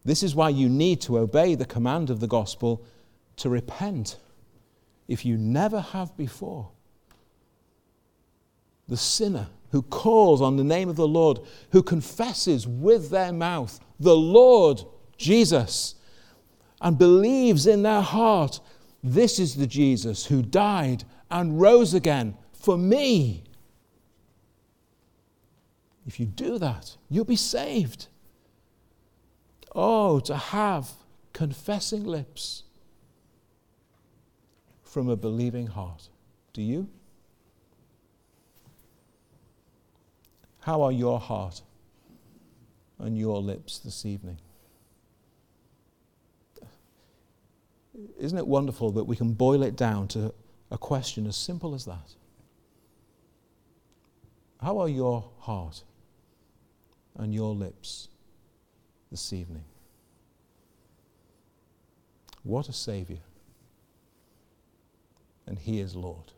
This 0.04 0.22
is 0.22 0.34
why 0.34 0.50
you 0.50 0.68
need 0.68 1.00
to 1.02 1.18
obey 1.18 1.54
the 1.54 1.64
command 1.64 2.10
of 2.10 2.20
the 2.20 2.26
gospel 2.26 2.84
to 3.36 3.48
repent 3.48 4.18
if 5.08 5.24
you 5.24 5.36
never 5.36 5.80
have 5.80 6.16
before. 6.16 6.70
The 8.86 8.96
sinner 8.96 9.48
who 9.74 9.82
calls 9.82 10.40
on 10.40 10.56
the 10.56 10.62
name 10.62 10.88
of 10.88 10.94
the 10.94 11.08
Lord, 11.08 11.40
who 11.72 11.82
confesses 11.82 12.64
with 12.64 13.10
their 13.10 13.32
mouth 13.32 13.80
the 13.98 14.14
Lord 14.14 14.84
Jesus, 15.16 15.96
and 16.80 16.96
believes 16.96 17.66
in 17.66 17.82
their 17.82 18.00
heart, 18.00 18.60
this 19.02 19.40
is 19.40 19.56
the 19.56 19.66
Jesus 19.66 20.26
who 20.26 20.42
died 20.42 21.02
and 21.28 21.60
rose 21.60 21.92
again 21.92 22.36
for 22.52 22.78
me. 22.78 23.42
If 26.06 26.20
you 26.20 26.26
do 26.26 26.56
that, 26.58 26.96
you'll 27.10 27.24
be 27.24 27.34
saved. 27.34 28.06
Oh, 29.74 30.20
to 30.20 30.36
have 30.36 30.88
confessing 31.32 32.04
lips 32.04 32.62
from 34.84 35.08
a 35.08 35.16
believing 35.16 35.66
heart. 35.66 36.10
Do 36.52 36.62
you? 36.62 36.88
How 40.64 40.80
are 40.80 40.92
your 40.92 41.20
heart 41.20 41.60
and 42.98 43.18
your 43.18 43.42
lips 43.42 43.80
this 43.80 44.06
evening? 44.06 44.38
Isn't 48.18 48.38
it 48.38 48.46
wonderful 48.46 48.90
that 48.92 49.04
we 49.04 49.14
can 49.14 49.34
boil 49.34 49.62
it 49.62 49.76
down 49.76 50.08
to 50.08 50.32
a 50.70 50.78
question 50.78 51.26
as 51.26 51.36
simple 51.36 51.74
as 51.74 51.84
that? 51.84 52.14
How 54.62 54.78
are 54.78 54.88
your 54.88 55.28
heart 55.40 55.84
and 57.16 57.34
your 57.34 57.54
lips 57.54 58.08
this 59.10 59.34
evening? 59.34 59.64
What 62.42 62.70
a 62.70 62.72
Savior! 62.72 63.20
And 65.46 65.58
He 65.58 65.80
is 65.80 65.94
Lord. 65.94 66.32